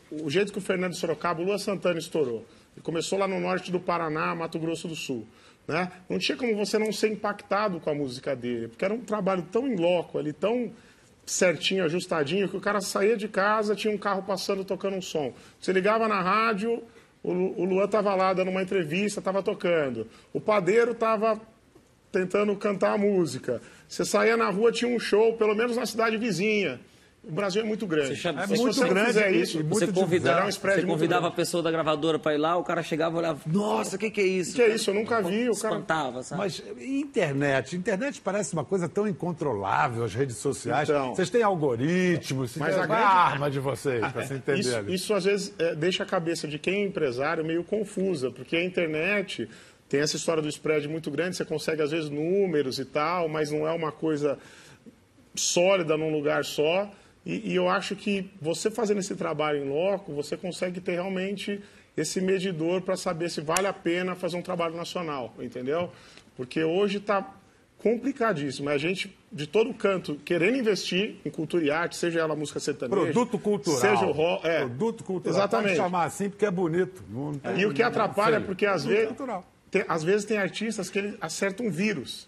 o 0.10 0.30
jeito 0.30 0.54
que 0.54 0.58
o 0.58 0.62
Fernando 0.62 0.96
Sorocaba, 0.96 1.42
o 1.42 1.46
Lua 1.46 1.60
Santana 1.60 2.00
estourou. 2.00 2.46
Ele 2.76 2.82
começou 2.84 3.20
lá 3.20 3.28
no 3.28 3.40
norte 3.42 3.72
do 3.72 3.80
Paraná, 3.80 4.34
Mato 4.34 4.58
Grosso 4.58 4.88
do 4.88 4.96
Sul. 4.96 5.28
Né? 5.68 5.92
Não 6.08 6.18
tinha 6.20 6.38
como 6.38 6.56
você 6.56 6.78
não 6.78 6.94
ser 6.94 7.12
impactado 7.12 7.80
com 7.80 7.90
a 7.90 7.94
música 7.96 8.36
dele, 8.36 8.68
porque 8.70 8.86
era 8.86 8.94
um 8.94 9.02
trabalho 9.02 9.42
tão 9.52 9.68
em 9.68 9.76
loco 9.76 10.18
ali, 10.20 10.32
tão 10.32 10.72
certinho, 11.26 11.84
ajustadinho, 11.86 12.48
que 12.48 12.58
o 12.58 12.62
cara 12.62 12.80
saía 12.82 13.18
de 13.18 13.28
casa, 13.28 13.76
tinha 13.76 13.94
um 13.94 13.98
carro 13.98 14.24
passando 14.24 14.64
tocando 14.64 14.96
um 14.96 15.02
som. 15.02 15.34
Você 15.60 15.72
ligava 15.74 16.08
na 16.08 16.22
rádio, 16.22 16.84
o, 17.24 17.32
o 17.32 17.66
Luan 17.66 17.86
estava 17.86 18.14
lá 18.14 18.34
dando 18.34 18.52
uma 18.52 18.62
entrevista, 18.62 19.20
estava 19.20 19.42
tocando. 19.42 20.08
O 20.32 20.40
padeiro 20.40 20.92
estava 20.92 21.42
tentando 22.12 22.56
cantar 22.56 22.94
a 22.94 22.98
música. 22.98 23.62
Você 23.88 24.06
saía 24.06 24.38
na 24.38 24.50
rua, 24.50 24.72
tinha 24.72 24.94
um 24.94 25.00
show, 25.00 25.34
pelo 25.34 25.56
menos 25.56 25.76
na 25.76 25.86
cidade 25.86 26.18
vizinha. 26.18 26.80
O 27.28 27.32
Brasil 27.32 27.62
é 27.64 27.66
muito 27.66 27.88
grande. 27.88 28.10
Você 28.10 28.16
chama- 28.16 28.44
É 28.44 28.48
Se 28.48 28.56
muito 28.58 28.76
você 28.76 28.88
grande 28.88 29.20
e- 29.20 29.42
isso, 29.42 29.54
você 29.54 29.58
muito 29.64 29.74
Você 29.76 29.86
difícil. 29.88 30.04
convidava, 30.04 30.46
um 30.48 30.52
você 30.52 30.82
convidava 30.84 31.28
a 31.28 31.32
pessoa 31.32 31.64
da 31.64 31.72
gravadora 31.72 32.20
para 32.20 32.34
ir 32.36 32.38
lá, 32.38 32.56
o 32.56 32.64
cara 32.64 32.84
chegava 32.84 33.16
e 33.16 33.20
olhava, 33.20 33.40
nossa, 33.48 33.96
o 33.96 34.00
que, 34.00 34.12
que 34.12 34.22
é 34.22 34.26
isso? 34.26 34.56
que 34.56 34.62
é 34.62 34.70
isso? 34.76 34.90
Eu 34.92 34.94
nunca 34.94 35.22
vi. 35.22 35.50
O 35.50 35.56
cara... 35.56 35.74
Espantava, 35.76 36.22
sabe? 36.24 36.40
Mas 36.42 36.62
internet? 36.80 37.76
Internet 37.76 38.22
parece 38.22 38.54
uma 38.54 38.64
coisa 38.64 38.88
tão 38.88 39.08
incontrolável, 39.08 40.04
as 40.04 40.14
redes 40.14 40.38
sociais. 40.38 40.88
Então. 40.90 41.16
vocês 41.16 41.30
têm 41.30 41.42
algoritmos, 41.42 42.56
Mas 42.58 42.76
mas 42.76 42.84
a 42.84 42.88
qual 42.88 42.98
é 43.00 43.02
grande- 43.02 43.16
a 43.16 43.20
arma 43.22 43.50
de 43.50 43.60
vocês, 43.60 44.00
para 44.12 44.26
você 44.26 44.34
entender 44.36 44.60
Isso, 44.60 44.90
isso, 44.90 45.14
às 45.14 45.24
vezes 45.26 45.54
é, 45.58 45.74
deixa 45.76 46.04
a 46.04 46.06
cabeça 46.06 46.48
de 46.48 46.60
quem 46.60 46.84
é 46.84 46.86
empresário 46.86 47.44
meio 47.44 47.64
confusa, 47.64 48.30
porque 48.30 48.56
a 48.56 48.64
internet 48.64 49.50
tem 49.90 50.00
essa 50.02 50.16
história 50.16 50.42
do 50.44 50.50
spread 50.50 50.88
muito 50.88 51.10
grande, 51.10 51.36
você 51.36 51.46
consegue 51.46 51.82
às 51.82 51.92
vezes 51.92 52.10
números 52.10 52.78
e 52.80 52.86
tal, 52.86 53.28
mas 53.28 53.52
não 53.52 53.68
é 53.68 53.72
uma 53.72 53.92
coisa 53.92 54.38
sólida 55.36 55.98
num 55.98 56.12
lugar 56.12 56.46
só. 56.46 56.90
E, 57.26 57.52
e 57.52 57.56
eu 57.56 57.68
acho 57.68 57.96
que 57.96 58.30
você 58.40 58.70
fazendo 58.70 59.00
esse 59.00 59.16
trabalho 59.16 59.66
em 59.66 59.70
loco, 59.70 60.14
você 60.14 60.38
consegue 60.38 60.80
ter 60.80 60.94
realmente 60.94 61.62
esse 61.98 62.22
medidor 62.22 62.82
para 62.82 62.96
saber 62.96 63.30
se 63.30 63.42
vale 63.42 63.68
a 63.68 63.74
pena 63.74 64.16
fazer 64.16 64.38
um 64.38 64.42
trabalho 64.42 64.76
nacional, 64.76 65.34
entendeu? 65.40 65.92
Porque 66.36 66.64
hoje 66.64 66.98
está 66.98 67.34
complicadíssimo. 67.80 68.70
A 68.70 68.78
gente, 68.78 69.16
de 69.32 69.48
todo 69.48 69.74
canto, 69.74 70.16
querendo 70.26 70.58
investir 70.58 71.16
em 71.24 71.30
cultura 71.30 71.64
e 71.64 71.72
arte, 71.72 71.96
seja 71.96 72.20
ela 72.20 72.36
música 72.36 72.60
sertaneja... 72.60 73.00
Produto 73.00 73.40
cultural. 73.40 73.80
Seja 73.80 74.06
o 74.06 74.12
rock... 74.12 74.48
É, 74.48 74.60
Produto 74.60 75.04
cultural. 75.04 75.38
Exatamente. 75.38 75.76
Pode 75.76 75.78
chamar 75.78 76.04
assim 76.06 76.30
porque 76.30 76.46
é 76.46 76.52
bonito. 76.52 77.04
Não 77.10 77.40
E 77.58 77.66
o 77.66 77.74
que 77.74 77.82
atrapalha 77.82 78.38
é 78.38 78.40
porque 78.40 78.66
às 78.66 78.84
vezes, 78.84 79.16
tem, 79.72 79.86
às 79.88 80.04
vezes 80.04 80.26
tem 80.26 80.38
artistas 80.38 80.90
que 80.90 81.00
ele 81.00 81.18
acertam 81.22 81.68
um 81.68 81.72
vírus. 81.72 82.28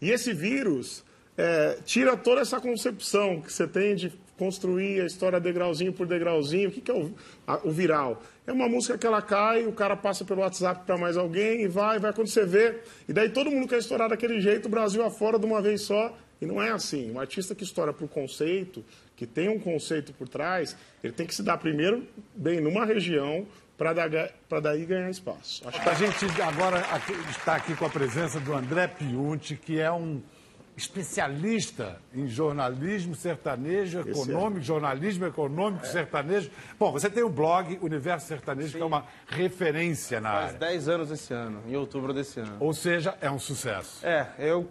E 0.00 0.10
esse 0.10 0.32
vírus 0.32 1.02
é, 1.36 1.78
tira 1.84 2.16
toda 2.16 2.42
essa 2.42 2.60
concepção 2.60 3.40
que 3.40 3.52
você 3.52 3.66
tem 3.66 3.96
de 3.96 4.12
construir 4.40 5.02
a 5.02 5.06
história 5.06 5.38
degrauzinho 5.38 5.92
por 5.92 6.06
degrauzinho. 6.06 6.70
O 6.70 6.72
que, 6.72 6.80
que 6.80 6.90
é 6.90 6.94
o, 6.94 7.12
a- 7.46 7.60
o 7.62 7.70
viral? 7.70 8.22
É 8.46 8.52
uma 8.52 8.68
música 8.68 8.96
que 8.96 9.06
ela 9.06 9.20
cai, 9.20 9.66
o 9.66 9.72
cara 9.72 9.94
passa 9.96 10.24
pelo 10.24 10.40
WhatsApp 10.40 10.84
para 10.86 10.96
mais 10.96 11.16
alguém 11.16 11.62
e 11.62 11.68
vai, 11.68 11.98
vai 11.98 12.12
quando 12.12 12.28
você 12.28 12.46
vê. 12.46 12.80
E 13.06 13.12
daí 13.12 13.28
todo 13.28 13.50
mundo 13.50 13.68
quer 13.68 13.78
estourar 13.78 14.08
daquele 14.08 14.40
jeito, 14.40 14.68
Brasil 14.68 15.04
afora 15.04 15.38
de 15.38 15.44
uma 15.44 15.60
vez 15.60 15.82
só. 15.82 16.16
E 16.40 16.46
não 16.46 16.60
é 16.62 16.70
assim. 16.70 17.12
Um 17.12 17.20
artista 17.20 17.54
que 17.54 17.62
estoura 17.62 17.92
por 17.92 18.08
conceito, 18.08 18.82
que 19.14 19.26
tem 19.26 19.50
um 19.50 19.58
conceito 19.60 20.14
por 20.14 20.26
trás, 20.26 20.74
ele 21.04 21.12
tem 21.12 21.26
que 21.26 21.34
se 21.34 21.42
dar 21.42 21.58
primeiro 21.58 22.06
bem 22.34 22.60
numa 22.62 22.86
região 22.86 23.46
para 23.76 23.92
daí 24.60 24.86
ganhar 24.86 25.10
espaço. 25.10 25.62
Acho 25.68 25.82
que 25.82 25.88
A 25.88 25.94
gente 25.94 26.24
agora 26.42 26.82
está 27.30 27.56
aqui 27.56 27.74
com 27.76 27.84
a 27.84 27.90
presença 27.90 28.40
do 28.40 28.54
André 28.54 28.86
Piunti, 28.88 29.54
que 29.56 29.78
é 29.78 29.92
um, 29.92 30.22
especialista 30.76 32.00
em 32.14 32.26
jornalismo 32.26 33.14
sertanejo 33.14 34.00
econômico, 34.00 34.62
jornalismo 34.62 35.26
econômico 35.26 35.86
sertanejo. 35.86 36.50
Bom, 36.78 36.92
você 36.92 37.10
tem 37.10 37.22
o 37.22 37.28
blog 37.28 37.78
Universo 37.82 38.26
Sertanejo, 38.26 38.76
que 38.76 38.82
é 38.82 38.84
uma 38.84 39.04
referência 39.26 40.20
na 40.20 40.32
Faz 40.32 40.46
área. 40.46 40.58
10 40.58 40.88
anos 40.88 41.10
esse 41.10 41.32
ano, 41.34 41.62
em 41.66 41.76
outubro 41.76 42.12
desse 42.12 42.40
ano. 42.40 42.56
Ou 42.60 42.72
seja, 42.72 43.16
é 43.20 43.30
um 43.30 43.38
sucesso. 43.38 44.04
É, 44.06 44.28
eu 44.38 44.68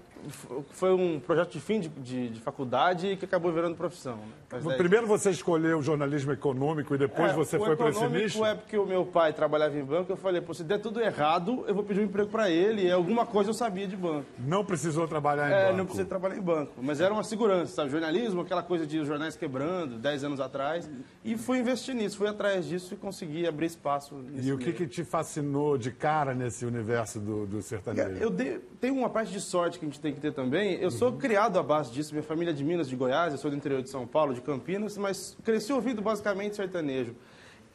foi 0.71 0.93
um 0.93 1.19
projeto 1.19 1.51
de 1.53 1.60
fim 1.60 1.79
de, 1.79 1.89
de, 1.89 2.29
de 2.29 2.39
faculdade 2.39 3.15
que 3.17 3.25
acabou 3.25 3.51
virando 3.51 3.75
profissão. 3.75 4.17
Né? 4.17 4.60
10 4.62 4.75
Primeiro 4.77 5.08
você 5.08 5.29
escolheu 5.32 5.79
o 5.79 5.82
jornalismo 5.82 6.32
econômico 6.32 6.93
e 6.95 6.97
depois 6.97 7.32
É, 7.32 7.34
você 7.36 7.58
foi 7.58 7.75
para 7.75 7.89
esse 7.89 8.08
nicho? 8.08 8.43
é 8.45 8.55
porque 8.55 8.77
o 8.77 8.86
meu 8.86 9.05
pai 9.05 9.34
trabalhava 9.34 9.77
em 9.77 9.84
banco, 9.84 10.12
eu 10.12 10.17
falei, 10.17 10.41
pô, 10.41 10.53
se 10.53 10.63
der 10.63 10.79
tudo 10.79 10.99
errado, 11.01 11.63
eu 11.67 11.73
vou 11.75 11.84
pedir 11.84 12.01
um 12.01 12.05
emprego 12.05 12.29
para 12.29 12.49
ele, 12.49 12.84
e 12.84 12.91
alguma 12.91 13.25
coisa 13.25 13.49
eu 13.49 13.53
sabia 13.53 13.88
de 13.88 13.95
banco. 13.95 14.25
Não 14.39 14.63
precisou 14.65 15.08
trabalhar 15.08 15.49
em 15.49 15.53
É, 15.53 15.63
banco. 15.65 15.77
não 15.77 15.86
precisei 15.86 16.05
trabalhar 16.05 16.38
em 16.38 16.41
banco, 16.41 16.73
mas 16.82 16.99
era 16.99 17.13
uma 17.13 17.23
segurança, 17.23 17.73
sabe? 17.75 17.89
Jornalismo, 17.91 18.41
aquela 18.41 18.63
coisa 18.63 18.86
de 18.86 19.03
jornais 19.05 19.36
quebrando, 19.36 19.97
10 19.97 20.23
anos 20.23 20.39
atrás, 20.39 20.89
e 21.23 21.38
fui 21.38 21.60
investir 21.60 21.93
nisso, 21.95 22.17
fui 22.17 22.27
atrás 22.27 22.65
disso 22.67 22.93
e 22.93 22.97
consegui 22.97 23.47
abrir 23.47 23.67
espaço 23.67 24.15
E 24.41 24.51
o 24.51 24.58
que, 24.58 24.73
que 24.73 24.88
te 24.88 25.03
fascinou 25.03 25.77
de 25.77 25.91
cara 25.91 26.34
nesse 26.34 26.65
universo 26.65 27.19
do, 27.19 27.45
do 27.45 27.62
sertanejo? 27.62 28.10
Eu 28.21 28.29
dei- 28.29 28.60
tenho 28.79 28.95
uma 28.95 29.10
parte 29.10 29.32
de 29.32 29.39
sorte 29.41 29.77
que 29.79 29.86
a 29.86 29.88
gente 29.88 29.99
tem 29.99 30.08
que 30.13 30.19
ter 30.19 30.33
também. 30.33 30.75
Eu 30.75 30.91
sou 30.91 31.13
criado 31.13 31.57
à 31.59 31.63
base 31.63 31.91
disso. 31.91 32.13
Minha 32.13 32.23
família 32.23 32.51
é 32.51 32.53
de 32.53 32.63
Minas, 32.63 32.87
de 32.87 32.95
Goiás, 32.95 33.33
eu 33.33 33.37
sou 33.39 33.49
do 33.49 33.57
interior 33.57 33.81
de 33.81 33.89
São 33.89 34.05
Paulo, 34.07 34.33
de 34.33 34.41
Campinas, 34.41 34.97
mas 34.97 35.37
cresci 35.43 35.73
ouvindo 35.73 36.01
basicamente 36.01 36.55
sertanejo. 36.55 37.15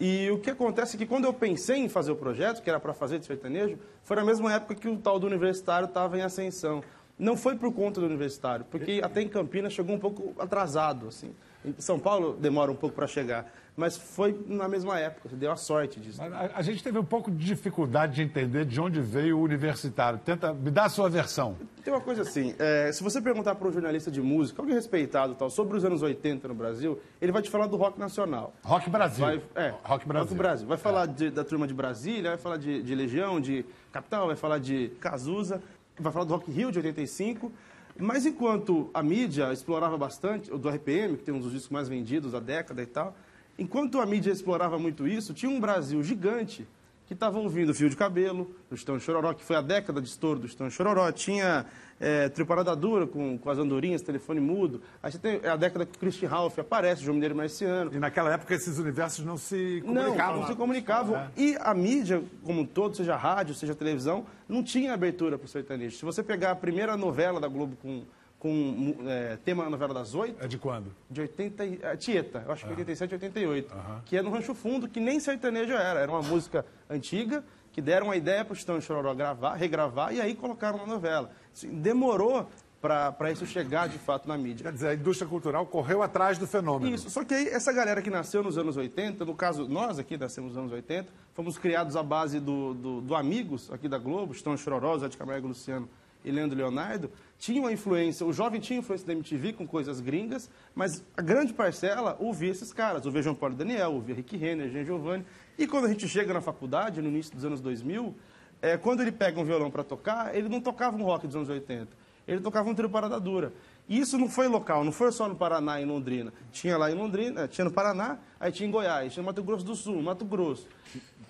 E 0.01 0.29
o 0.31 0.39
que 0.39 0.51
acontece 0.51 0.97
é 0.97 0.99
que 0.99 1.07
quando 1.07 1.25
eu 1.25 1.33
pensei 1.33 1.77
em 1.77 1.89
fazer 1.89 2.13
o 2.13 2.17
projeto, 2.17 2.63
que 2.63 2.69
era 2.69 2.81
para 2.81 2.93
fazer 2.93 3.19
de 3.19 3.27
sertanejo, 3.27 3.79
foi 4.03 4.17
na 4.17 4.25
mesma 4.25 4.53
época 4.53 4.75
que 4.75 4.89
o 4.89 4.97
tal 4.97 5.19
do 5.19 5.27
universitário 5.27 5.87
estava 5.87 6.19
em 6.19 6.23
ascensão. 6.23 6.83
Não 7.19 7.37
foi 7.37 7.55
por 7.57 7.73
conta 7.73 8.01
do 8.01 8.07
universitário, 8.07 8.65
porque 8.71 9.01
até 9.03 9.23
em 9.23 9.29
Campinas 9.29 9.73
chegou 9.73 9.95
um 9.95 10.01
pouco 10.01 10.35
atrasado, 10.39 11.09
assim. 11.09 11.33
Em 11.65 11.75
São 11.79 11.99
Paulo 11.99 12.37
demora 12.39 12.71
um 12.71 12.75
pouco 12.77 12.95
para 12.95 13.07
chegar, 13.07 13.51
mas 13.75 13.97
foi 13.97 14.39
na 14.47 14.69
mesma 14.69 14.99
época, 15.01 15.31
deu 15.35 15.51
a 15.51 15.57
sorte 15.57 15.99
disso. 15.99 16.21
A, 16.21 16.59
a- 16.59 16.63
gente 16.63 16.83
teve 16.85 16.99
um 16.99 17.05
pouco 17.05 17.31
de 17.31 17.43
dificuldade 17.47 18.17
de 18.17 18.23
entender 18.23 18.67
de 18.67 18.79
onde 18.79 19.01
veio 19.01 19.39
o 19.39 19.41
universitário. 19.43 20.19
Tenta 20.23 20.53
me 20.53 20.71
dar 20.71 20.85
a 20.85 20.89
sua 20.91 21.09
versão. 21.09 21.57
Tem 21.83 21.93
uma 21.95 22.03
coisa 22.03 22.21
assim, 22.21 22.55
é, 22.59 22.93
se 22.93 23.03
você 23.03 23.19
perguntar 23.21 23.55
para 23.55 23.67
um 23.67 23.73
jornalista 23.73 24.11
de 24.11 24.21
música, 24.21 24.61
alguém 24.61 24.75
respeitado 24.75 25.35
tal, 25.37 25.49
sobre 25.49 25.75
os 25.79 25.85
anos 25.87 26.03
80 26.03 26.49
no 26.49 26.55
Brasil, 26.55 27.01
ele 27.19 27.33
vai 27.33 27.41
te 27.41 27.49
falar 27.49 27.67
do 27.67 27.77
rock 27.77 27.99
nacional. 27.99 28.53
Rock 28.63 28.91
Brasil. 28.91 29.25
Vai, 29.25 29.41
é, 29.55 29.73
Rock 29.85 30.07
Brasil. 30.07 30.67
Vai 30.67 30.77
falar 30.77 31.07
de- 31.07 31.31
da 31.31 31.45
turma 31.45 31.67
de 31.67 31.73
Brasília, 31.73 32.31
vai 32.31 32.39
falar 32.39 32.59
de, 32.59 32.83
de 32.83 32.95
Legião, 32.95 33.41
de 33.41 33.65
Capital, 33.91 34.27
vai 34.27 34.37
falar 34.37 34.59
de 34.59 34.89
Cazuza, 35.01 35.63
vai 35.99 36.13
falar 36.13 36.25
do 36.25 36.35
Rock 36.35 36.51
Rio 36.51 36.71
de 36.73 36.79
85. 36.79 37.53
Mas 37.97 38.27
enquanto 38.27 38.91
a 38.93 39.03
mídia 39.03 39.53
explorava 39.53 39.97
bastante, 39.97 40.51
do 40.51 40.69
RPM, 40.69 41.17
que 41.17 41.23
tem 41.23 41.33
um 41.33 41.39
dos 41.39 41.53
discos 41.53 41.71
mais 41.71 41.89
vendidos 41.89 42.33
da 42.33 42.41
década 42.41 42.83
e 42.83 42.87
tal, 42.87 43.17
enquanto 43.59 44.01
a 44.01 44.07
mídia 44.07 44.33
explorava 44.33 44.79
muito 44.79 45.07
isso, 45.07 45.33
tinha 45.33 45.51
um 45.51 45.61
Brasil 45.61 46.03
gigante 46.03 46.67
que 47.07 47.13
estava 47.13 47.39
ouvindo 47.39 47.75
Fio 47.75 47.91
de 47.91 47.97
Cabelo, 47.97 48.51
do 48.69 48.75
Estão 48.75 48.99
Chororó, 48.99 49.35
que 49.35 49.45
foi 49.45 49.57
a 49.57 49.61
década 49.61 50.01
de 50.01 50.09
estouro 50.09 50.39
do 50.41 50.47
Estão 50.47 50.71
Chororó. 50.71 51.11
Tinha 51.13 51.67
é, 52.01 52.29
Trio 52.31 52.47
Parada 52.47 52.75
Dura, 52.75 53.07
com, 53.07 53.37
com 53.37 53.51
as 53.51 53.59
andorinhas, 53.59 54.01
telefone 54.01 54.41
mudo. 54.41 54.81
Aí 55.03 55.13
você 55.13 55.19
tem 55.19 55.41
a 55.47 55.55
década 55.57 55.85
que 55.85 55.97
o 55.97 55.99
Christian 55.99 56.29
Ralph 56.29 56.59
aparece, 56.59 57.03
o 57.03 57.05
João 57.05 57.15
Mineiro 57.15 57.37
Marciano. 57.37 57.93
E 57.95 57.99
naquela 57.99 58.33
época 58.33 58.55
esses 58.55 58.79
universos 58.79 59.25
não 59.25 59.37
se 59.37 59.83
Não, 59.85 59.95
comunicavam. 59.95 60.41
não 60.41 60.47
se 60.47 60.55
comunicavam. 60.55 61.17
É. 61.17 61.29
E 61.37 61.57
a 61.61 61.75
mídia, 61.75 62.23
como 62.43 62.63
um 62.63 62.67
todo, 62.67 62.97
seja 62.97 63.17
rádio, 63.17 63.55
seja 63.55 63.75
televisão, 63.75 64.25
não 64.49 64.63
tinha 64.63 64.95
abertura 64.95 65.37
para 65.37 65.45
o 65.45 65.49
sertanejo. 65.49 65.97
Se 65.97 66.05
você 66.05 66.23
pegar 66.23 66.53
a 66.53 66.57
primeira 66.57 66.97
novela 66.97 67.39
da 67.39 67.49
Globo 67.49 67.77
com, 67.83 68.03
com 68.45 68.95
é, 69.09 69.39
tema 69.43 69.71
novela 69.71 69.95
das 69.95 70.15
oito, 70.15 70.45
É 70.45 70.47
de 70.47 70.59
quando? 70.59 70.93
de 71.09 71.23
80, 71.23 71.65
e- 71.65 71.79
é, 71.83 71.97
Tieta, 71.97 72.43
eu 72.45 72.53
acho 72.53 72.65
que 72.65 72.71
87, 72.73 73.15
88, 73.15 73.75
que 74.05 74.19
é 74.19 74.21
no 74.21 74.29
Rancho 74.29 74.55
Fundo, 74.55 74.87
que 74.87 75.01
nem 75.01 75.19
sertanejo 75.19 75.73
era. 75.73 76.01
Era 76.01 76.13
uma 76.13 76.21
música 76.21 76.63
antiga, 76.91 77.43
que 77.73 77.81
deram 77.81 78.11
a 78.11 78.17
ideia 78.19 78.45
para 78.45 78.53
o 78.53 78.57
Chitão 78.57 78.79
Chororó 78.83 79.15
gravar, 79.15 79.55
regravar, 79.55 80.13
e 80.15 80.21
aí 80.21 80.35
colocaram 80.35 80.77
na 80.77 80.85
novela. 80.85 81.31
Assim, 81.55 81.69
demorou 81.81 82.47
para 82.83 83.33
isso 83.33 83.47
chegar, 83.47 83.89
de 83.89 83.97
fato, 83.97 84.29
na 84.29 84.37
mídia. 84.37 84.65
Quer 84.65 84.73
dizer, 84.75 84.89
a 84.89 84.95
indústria 84.95 85.27
cultural 85.27 85.65
correu 85.65 86.03
atrás 86.03 86.37
do 86.37 86.47
fenômeno. 86.47 86.95
Isso, 86.95 87.09
só 87.09 87.25
que 87.25 87.33
aí 87.33 87.49
essa 87.49 87.73
galera 87.73 88.03
que 88.03 88.11
nasceu 88.11 88.43
nos 88.43 88.59
anos 88.59 88.77
80, 88.77 89.25
no 89.25 89.35
caso, 89.35 89.67
nós 89.67 89.99
aqui 89.99 90.19
nascemos 90.19 90.51
nos 90.51 90.59
anos 90.59 90.71
80, 90.73 91.09
fomos 91.33 91.57
criados 91.57 91.97
à 91.97 92.03
base 92.03 92.39
do, 92.39 92.75
do, 92.75 93.01
do 93.01 93.15
Amigos, 93.15 93.73
aqui 93.73 93.89
da 93.89 93.97
Globo, 93.97 94.35
Estão 94.35 94.55
Chororó, 94.55 94.99
Zé 94.99 95.09
de 95.09 95.17
Camargo 95.17 95.49
Luciano 95.49 95.89
e 96.25 96.31
Leandro 96.31 96.57
Leonardo, 96.57 97.11
tinham 97.39 97.67
a 97.67 97.73
influência, 97.73 98.25
o 98.25 98.33
jovem 98.33 98.61
tinha 98.61 98.79
influência 98.79 99.07
da 99.07 99.13
MTV 99.13 99.53
com 99.53 99.67
coisas 99.67 100.01
gringas, 100.01 100.49
mas 100.75 101.05
a 101.17 101.21
grande 101.21 101.53
parcela 101.53 102.17
ouvia 102.19 102.51
esses 102.51 102.73
caras, 102.73 103.05
ouvia 103.05 103.21
João 103.23 103.35
Paulo 103.35 103.55
Daniel, 103.55 103.93
ouvia 103.93 104.15
Rick 104.15 104.37
Renner, 104.37 104.71
Jean 104.71 104.85
Giovanni, 104.85 105.25
e 105.59 105.67
quando 105.67 105.85
a 105.85 105.89
gente 105.89 106.09
chega 106.09 106.33
na 106.33 106.41
faculdade, 106.41 107.03
no 107.03 107.09
início 107.09 107.35
dos 107.35 107.45
anos 107.45 107.61
2000, 107.61 108.15
é, 108.63 108.79
quando 108.79 109.03
ele 109.03 109.13
pega 109.13 109.39
um 109.39 109.45
violão 109.45 109.71
para 109.71 109.85
tocar, 109.85 110.35
ele 110.35 110.49
não 110.49 110.61
tocava 110.61 110.97
um 110.97 111.03
rock 111.03 111.27
dos 111.27 111.37
anos 111.37 111.49
80, 111.51 111.89
ele 112.27 112.41
tocava 112.41 112.71
um 112.71 112.75
trio 112.75 112.89
parada 112.89 113.21
dura. 113.21 113.53
E 113.87 114.01
isso 114.01 114.17
não 114.17 114.31
foi 114.31 114.49
local, 114.49 114.83
não 114.83 114.93
foi 114.93 115.13
só 115.13 115.29
no 115.29 115.37
Paraná 115.37 115.79
e 115.79 115.83
em 115.83 115.87
Londrina. 115.87 116.33
Tinha 116.51 116.79
lá 116.79 116.91
em 116.91 116.95
Londrina, 116.95 117.47
tinha 117.47 117.67
no 117.67 117.71
Paraná, 117.71 118.17
aí 118.41 118.51
tinha 118.51 118.67
em 118.67 118.73
Goiás, 118.73 119.13
tinha 119.13 119.23
no 119.23 119.27
Mato 119.27 119.43
Grosso 119.43 119.63
do 119.67 119.77
Sul, 119.77 120.01
Mato 120.03 120.25
Grosso. 120.25 120.67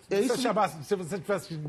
É 0.08 0.18
Se 0.18 0.22
isso 0.26 0.36
você, 0.36 0.42
chamasse- 0.42 0.84
se 0.84 0.94
você 0.94 1.18
tivesse 1.18 1.48
que 1.48 1.60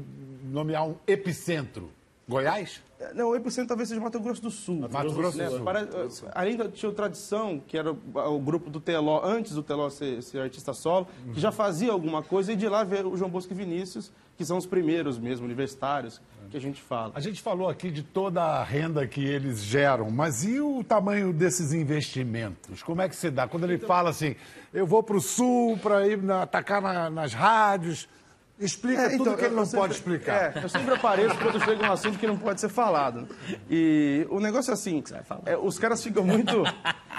nomear 0.43 0.88
um 0.88 0.95
epicentro, 1.07 1.89
Goiás? 2.27 2.81
Não, 3.13 3.29
o 3.29 3.35
epicentro 3.35 3.67
talvez 3.67 3.89
seja 3.89 4.01
Mato 4.01 4.19
Grosso 4.19 4.41
do 4.41 4.49
Sul. 4.49 4.88
Mato 4.91 5.13
Grosso 5.13 5.38
do 5.38 5.43
Né? 5.43 5.49
Sul. 5.49 5.59
Para- 5.61 5.88
ainda 6.33 6.67
tinha 6.69 6.89
o 6.89 6.93
Tradição, 6.93 7.61
que 7.67 7.77
era 7.77 7.91
o, 7.91 7.97
o 8.35 8.39
grupo 8.39 8.69
do 8.69 8.79
Teló, 8.79 9.21
antes 9.23 9.53
do 9.53 9.61
Teló 9.61 9.89
ser, 9.89 10.23
ser 10.23 10.39
artista 10.39 10.73
solo, 10.73 11.07
que 11.33 11.39
já 11.39 11.51
fazia 11.51 11.91
alguma 11.91 12.23
coisa, 12.23 12.53
e 12.53 12.55
de 12.55 12.67
lá 12.67 12.83
veio 12.83 13.11
o 13.11 13.17
João 13.17 13.29
Bosco 13.29 13.53
e 13.53 13.55
Vinícius, 13.55 14.11
que 14.38 14.43
são 14.43 14.57
os 14.57 14.65
primeiros 14.65 15.19
mesmo, 15.19 15.45
universitários, 15.45 16.19
que 16.49 16.57
a 16.57 16.59
gente 16.59 16.81
fala. 16.81 17.11
A 17.15 17.19
gente 17.19 17.41
falou 17.41 17.69
aqui 17.69 17.91
de 17.91 18.01
toda 18.01 18.41
a 18.41 18.63
renda 18.63 19.05
que 19.05 19.23
eles 19.23 19.59
geram, 19.63 20.09
mas 20.09 20.43
e 20.43 20.59
o 20.59 20.83
tamanho 20.83 21.31
desses 21.31 21.73
investimentos? 21.73 22.81
Como 22.81 23.01
é 23.01 23.09
que 23.09 23.15
se 23.15 23.29
dá? 23.29 23.47
Quando 23.47 23.65
ele 23.65 23.77
fala 23.77 24.09
assim, 24.09 24.35
eu 24.73 24.88
vou 24.88 25.03
para 25.03 25.15
o 25.17 25.21
sul 25.21 25.77
para 25.77 26.07
ir 26.07 26.21
na- 26.21 26.41
atacar 26.43 26.81
na- 26.81 27.09
nas 27.09 27.33
rádios, 27.33 28.07
explica 28.59 29.01
É, 29.03 29.09
tudo 29.09 29.21
então, 29.23 29.35
que 29.35 29.45
ele 29.45 29.55
não 29.55 29.65
sempre- 29.65 29.79
pode 29.79 29.93
explicar. 29.93 30.55
É, 30.57 30.63
eu 30.63 30.69
sempre 30.69 30.93
apareço 30.93 31.37
quando 31.37 31.63
chega 31.63 31.83
um 31.87 31.91
assunto 31.91 32.17
que 32.17 32.25
não 32.27 32.37
pode 32.37 32.61
ser 32.61 32.69
falado. 32.69 33.27
E 33.69 34.25
o 34.29 34.39
negócio 34.39 34.71
é 34.71 34.73
assim, 34.73 35.03
é, 35.45 35.57
os 35.57 35.77
caras 35.77 36.03
ficam 36.03 36.23
muito, 36.23 36.63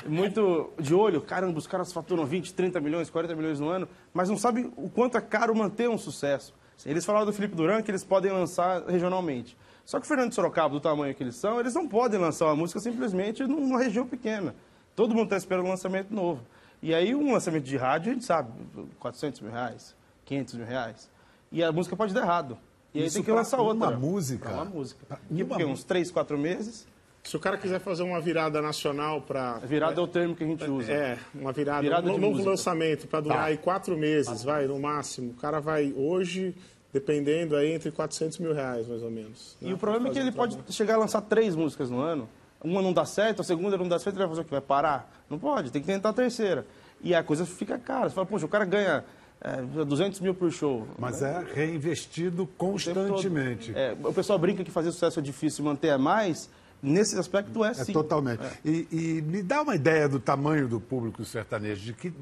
muito 0.06 0.72
de 0.78 0.94
olho, 0.94 1.20
caramba, 1.20 1.58
os 1.58 1.66
caras 1.66 1.92
faturam 1.92 2.24
20, 2.24 2.54
30 2.54 2.80
milhões, 2.80 3.10
40 3.10 3.34
milhões 3.34 3.60
no 3.60 3.68
ano, 3.68 3.88
mas 4.12 4.28
não 4.28 4.36
sabem 4.36 4.72
o 4.76 4.88
quanto 4.88 5.16
é 5.16 5.20
caro 5.20 5.54
manter 5.54 5.88
um 5.88 5.98
sucesso. 5.98 6.54
Eles 6.84 7.04
falaram 7.04 7.26
do 7.26 7.32
Felipe 7.32 7.54
Duran 7.54 7.82
que 7.82 7.90
eles 7.90 8.04
podem 8.04 8.30
lançar 8.30 8.82
regionalmente. 8.86 9.56
Só 9.84 9.98
que 9.98 10.04
o 10.04 10.08
Fernando 10.08 10.32
Sorocaba, 10.32 10.70
do 10.74 10.80
tamanho 10.80 11.14
que 11.14 11.22
eles 11.22 11.36
são, 11.36 11.58
eles 11.60 11.74
não 11.74 11.86
podem 11.88 12.18
lançar 12.20 12.46
uma 12.46 12.56
música 12.56 12.80
simplesmente 12.80 13.44
numa 13.44 13.78
região 13.78 14.06
pequena. 14.06 14.54
Todo 14.94 15.14
mundo 15.14 15.24
está 15.24 15.36
esperando 15.36 15.66
um 15.66 15.70
lançamento 15.70 16.12
novo. 16.12 16.42
E 16.82 16.94
aí, 16.94 17.14
um 17.14 17.32
lançamento 17.32 17.64
de 17.64 17.76
rádio, 17.76 18.10
a 18.10 18.14
gente 18.14 18.24
sabe, 18.26 18.50
400 18.98 19.40
mil 19.40 19.50
reais, 19.52 19.94
500 20.24 20.54
mil 20.54 20.66
reais. 20.66 21.08
E 21.56 21.64
a 21.64 21.72
música 21.72 21.96
pode 21.96 22.12
dar 22.12 22.20
errado. 22.20 22.58
E 22.92 23.00
aí 23.00 23.06
Isso 23.06 23.14
tem 23.16 23.24
que 23.24 23.32
lançar 23.32 23.58
outra. 23.58 23.88
uma 23.88 23.96
música? 23.96 24.46
Pra 24.46 24.56
uma 24.56 24.64
música. 24.66 25.06
Pra 25.08 25.18
E 25.30 25.42
uma 25.42 25.56
uns 25.64 25.84
3, 25.84 26.10
4 26.10 26.36
meses, 26.36 26.86
Se 27.22 27.34
o 27.34 27.40
cara 27.40 27.56
quiser 27.56 27.80
fazer 27.80 28.02
uma 28.02 28.20
virada 28.20 28.60
nacional 28.60 29.22
para. 29.22 29.54
virada 29.60 29.98
é 29.98 30.04
o 30.04 30.06
termo 30.06 30.36
que 30.36 30.44
a 30.44 30.46
gente 30.46 30.70
usa. 30.70 30.92
É, 30.92 31.18
uma 31.34 31.52
virada, 31.52 31.80
Virada 31.80 32.10
um 32.10 32.14
de 32.14 32.20
novo 32.20 32.32
música. 32.34 32.50
lançamento 32.50 33.08
para 33.08 33.20
durar 33.22 33.44
aí 33.44 33.56
quatro 33.56 33.96
meses, 33.96 34.44
vai, 34.44 34.66
no 34.66 34.78
máximo. 34.78 35.30
O 35.30 35.34
cara 35.34 35.58
vai 35.58 35.94
hoje, 35.96 36.54
dependendo 36.92 37.56
aí, 37.56 37.72
entre 37.72 37.90
400 37.90 38.38
mil 38.38 38.52
reais, 38.52 38.86
mais 38.86 39.02
ou 39.02 39.10
menos. 39.10 39.56
E 39.62 39.64
né, 39.68 39.72
o 39.72 39.78
problema 39.78 40.08
é 40.08 40.12
que 40.12 40.18
ele 40.18 40.28
um 40.28 40.34
pode 40.34 40.58
chegar 40.68 40.96
a 40.96 40.98
lançar 40.98 41.22
três 41.22 41.56
músicas 41.56 41.88
no 41.88 42.00
ano. 42.00 42.28
Uma 42.62 42.82
não 42.82 42.92
dá 42.92 43.06
certo, 43.06 43.40
a 43.40 43.44
segunda 43.44 43.78
não 43.78 43.88
dá 43.88 43.98
certo, 43.98 44.16
ele 44.16 44.26
vai 44.26 44.28
fazer 44.28 44.40
o 44.42 44.44
quê? 44.44 44.50
Vai 44.50 44.60
parar? 44.60 45.10
Não 45.30 45.38
pode, 45.38 45.70
tem 45.72 45.80
que 45.80 45.86
tentar 45.86 46.10
a 46.10 46.12
terceira. 46.12 46.66
E 47.00 47.14
a 47.14 47.22
coisa 47.22 47.46
fica 47.46 47.78
cara. 47.78 48.10
Você 48.10 48.14
fala, 48.14 48.26
poxa, 48.26 48.44
o 48.44 48.48
cara 48.48 48.66
ganha 48.66 49.04
é, 49.40 49.84
200 49.84 50.20
mil 50.20 50.34
por 50.34 50.50
show. 50.50 50.86
Mas 50.98 51.22
é 51.22 51.44
reinvestido 51.54 52.44
O 52.44 52.46
constantemente. 52.46 53.72
É, 53.74 53.96
o 54.02 54.12
pessoal 54.12 54.38
brinca 54.38 54.64
que 54.64 54.70
fazer 54.70 54.90
sucesso 54.92 55.18
é 55.18 55.22
difícil 55.22 55.64
e 55.64 55.68
manter 55.68 55.88
é 55.88 55.98
mais. 55.98 56.48
Nesse 56.82 57.18
aspecto 57.18 57.64
é 57.64 57.70
É 57.70 57.74
sim. 57.74 57.92
totalmente. 57.92 58.42
E, 58.64 58.86
e 58.92 59.22
me 59.22 59.42
dá 59.42 59.62
uma 59.62 59.74
ideia 59.74 60.08
do 60.08 60.20
tamanho 60.20 60.68
do 60.68 60.78
público 60.78 61.24
sertanejo, 61.24 61.82
de 61.82 61.92
que, 61.94 62.12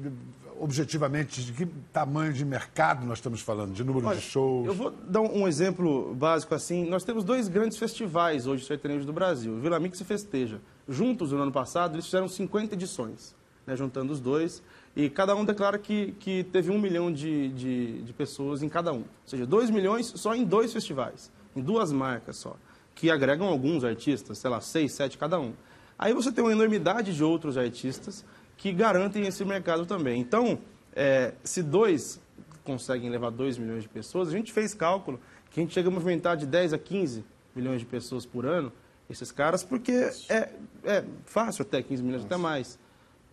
objetivamente, 0.59 1.43
de 1.43 1.51
que 1.51 1.65
tamanho 1.91 2.31
de 2.33 2.45
mercado 2.45 3.05
nós 3.05 3.17
estamos 3.17 3.41
falando, 3.41 3.73
de 3.73 3.83
número 3.83 4.07
Olha, 4.07 4.17
de 4.17 4.23
shows. 4.23 4.65
Eu 4.65 4.73
vou 4.73 4.91
dar 4.91 5.21
um 5.21 5.47
exemplo 5.47 6.15
básico 6.15 6.55
assim. 6.55 6.87
Nós 6.89 7.03
temos 7.03 7.23
dois 7.23 7.47
grandes 7.47 7.77
festivais 7.77 8.47
hoje 8.47 8.65
sertanejos 8.65 9.05
do 9.05 9.13
Brasil, 9.13 9.53
o 9.53 9.59
Vila 9.59 9.79
Mix 9.79 9.99
e 9.99 10.05
Festeja. 10.05 10.59
Juntos, 10.87 11.31
no 11.31 11.41
ano 11.41 11.51
passado, 11.51 11.95
eles 11.95 12.05
fizeram 12.05 12.27
50 12.27 12.75
edições, 12.75 13.35
né, 13.65 13.75
juntando 13.75 14.11
os 14.13 14.19
dois. 14.19 14.61
E 14.95 15.09
cada 15.09 15.35
um 15.35 15.43
declara 15.43 15.77
que, 15.77 16.13
que 16.19 16.43
teve 16.45 16.71
um 16.71 16.79
milhão 16.79 17.11
de, 17.11 17.49
de, 17.49 18.01
de 18.03 18.13
pessoas 18.13 18.63
em 18.63 18.69
cada 18.69 18.93
um. 18.93 18.99
Ou 18.99 19.05
seja, 19.25 19.45
dois 19.45 19.69
milhões 19.69 20.07
só 20.15 20.35
em 20.35 20.43
dois 20.43 20.71
festivais, 20.71 21.31
em 21.55 21.61
duas 21.61 21.91
marcas 21.91 22.37
só, 22.37 22.55
que 22.93 23.11
agregam 23.11 23.47
alguns 23.47 23.83
artistas, 23.83 24.37
sei 24.37 24.49
lá, 24.49 24.61
seis, 24.61 24.93
sete 24.93 25.17
cada 25.17 25.39
um. 25.39 25.53
Aí 25.97 26.13
você 26.13 26.31
tem 26.31 26.43
uma 26.43 26.51
enormidade 26.51 27.13
de 27.13 27.23
outros 27.23 27.57
artistas 27.57 28.25
que 28.57 28.71
garantem 28.71 29.25
esse 29.25 29.43
mercado 29.43 29.85
também. 29.85 30.19
Então, 30.19 30.59
é, 30.95 31.33
se 31.43 31.61
dois 31.61 32.21
conseguem 32.63 33.09
levar 33.09 33.29
2 33.29 33.57
milhões 33.57 33.83
de 33.83 33.89
pessoas, 33.89 34.29
a 34.29 34.31
gente 34.31 34.51
fez 34.51 34.73
cálculo 34.73 35.19
que 35.51 35.59
a 35.59 35.63
gente 35.63 35.73
chega 35.73 35.87
a 35.87 35.91
movimentar 35.91 36.35
de 36.35 36.45
10 36.45 36.73
a 36.73 36.77
15 36.77 37.23
milhões 37.55 37.79
de 37.79 37.85
pessoas 37.85 38.25
por 38.25 38.45
ano, 38.45 38.73
esses 39.09 39.31
caras, 39.31 39.63
porque 39.63 40.09
é, 40.27 40.49
é 40.83 41.03
fácil 41.25 41.61
até 41.61 41.81
15 41.81 42.03
milhões, 42.03 42.25
até 42.25 42.35
mais. 42.35 42.77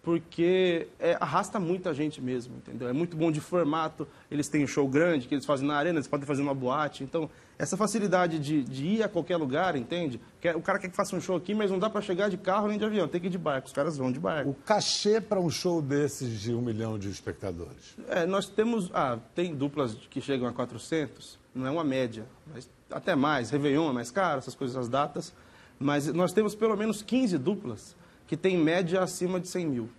Porque 0.02 0.88
é, 0.98 1.16
arrasta 1.20 1.60
muita 1.60 1.94
gente 1.94 2.20
mesmo, 2.20 2.56
entendeu? 2.56 2.88
É 2.88 2.92
muito 2.92 3.16
bom 3.16 3.30
de 3.30 3.40
formato, 3.40 4.06
eles 4.28 4.48
têm 4.48 4.64
um 4.64 4.66
show 4.66 4.86
grande 4.88 5.28
que 5.28 5.34
eles 5.34 5.46
fazem 5.46 5.66
na 5.66 5.76
arena, 5.76 5.96
eles 5.98 6.08
podem 6.08 6.26
fazer 6.26 6.42
uma 6.42 6.52
boate. 6.54 7.04
Então, 7.04 7.30
essa 7.56 7.76
facilidade 7.76 8.40
de, 8.40 8.64
de 8.64 8.84
ir 8.84 9.02
a 9.04 9.08
qualquer 9.08 9.36
lugar, 9.36 9.76
entende? 9.76 10.20
Quer- 10.40 10.56
O 10.56 10.60
cara 10.60 10.80
quer 10.80 10.88
que 10.88 10.96
faça 10.96 11.14
um 11.14 11.20
show 11.20 11.36
aqui, 11.36 11.54
mas 11.54 11.70
não 11.70 11.78
dá 11.78 11.88
para 11.88 12.00
chegar 12.00 12.28
de 12.28 12.36
carro 12.36 12.66
nem 12.66 12.78
de 12.78 12.84
avião, 12.84 13.06
tem 13.06 13.20
que 13.20 13.28
ir 13.28 13.30
de 13.30 13.38
barco. 13.38 13.68
Os 13.68 13.72
caras 13.72 13.96
vão 13.96 14.10
de 14.10 14.18
barco. 14.18 14.50
O 14.50 14.54
cachê 14.54 15.20
para 15.20 15.38
um 15.38 15.48
show 15.48 15.80
desses 15.80 16.40
de 16.40 16.52
um 16.52 16.60
milhão 16.60 16.98
de 16.98 17.08
espectadores. 17.08 17.96
É, 18.08 18.26
nós 18.26 18.48
temos. 18.48 18.90
Ah, 18.92 19.18
tem 19.36 19.54
duplas 19.54 19.94
que 20.10 20.20
chegam 20.20 20.48
a 20.48 20.52
400, 20.52 21.38
não 21.54 21.64
é 21.64 21.70
uma 21.70 21.84
média, 21.84 22.24
mas 22.52 22.68
até 22.90 23.14
mais. 23.14 23.50
Réveillon 23.50 23.90
é 23.90 23.92
mais 23.92 24.10
caro, 24.10 24.38
essas 24.38 24.56
coisas, 24.56 24.76
as 24.76 24.88
datas. 24.88 25.32
Mas 25.78 26.08
nós 26.12 26.32
temos 26.32 26.56
pelo 26.56 26.76
menos 26.76 27.02
15 27.02 27.38
duplas 27.38 27.94
que 28.32 28.36
têm 28.38 28.56
média 28.56 29.02
acima 29.02 29.38
de 29.38 29.46
100 29.46 29.66
mil. 29.66 29.90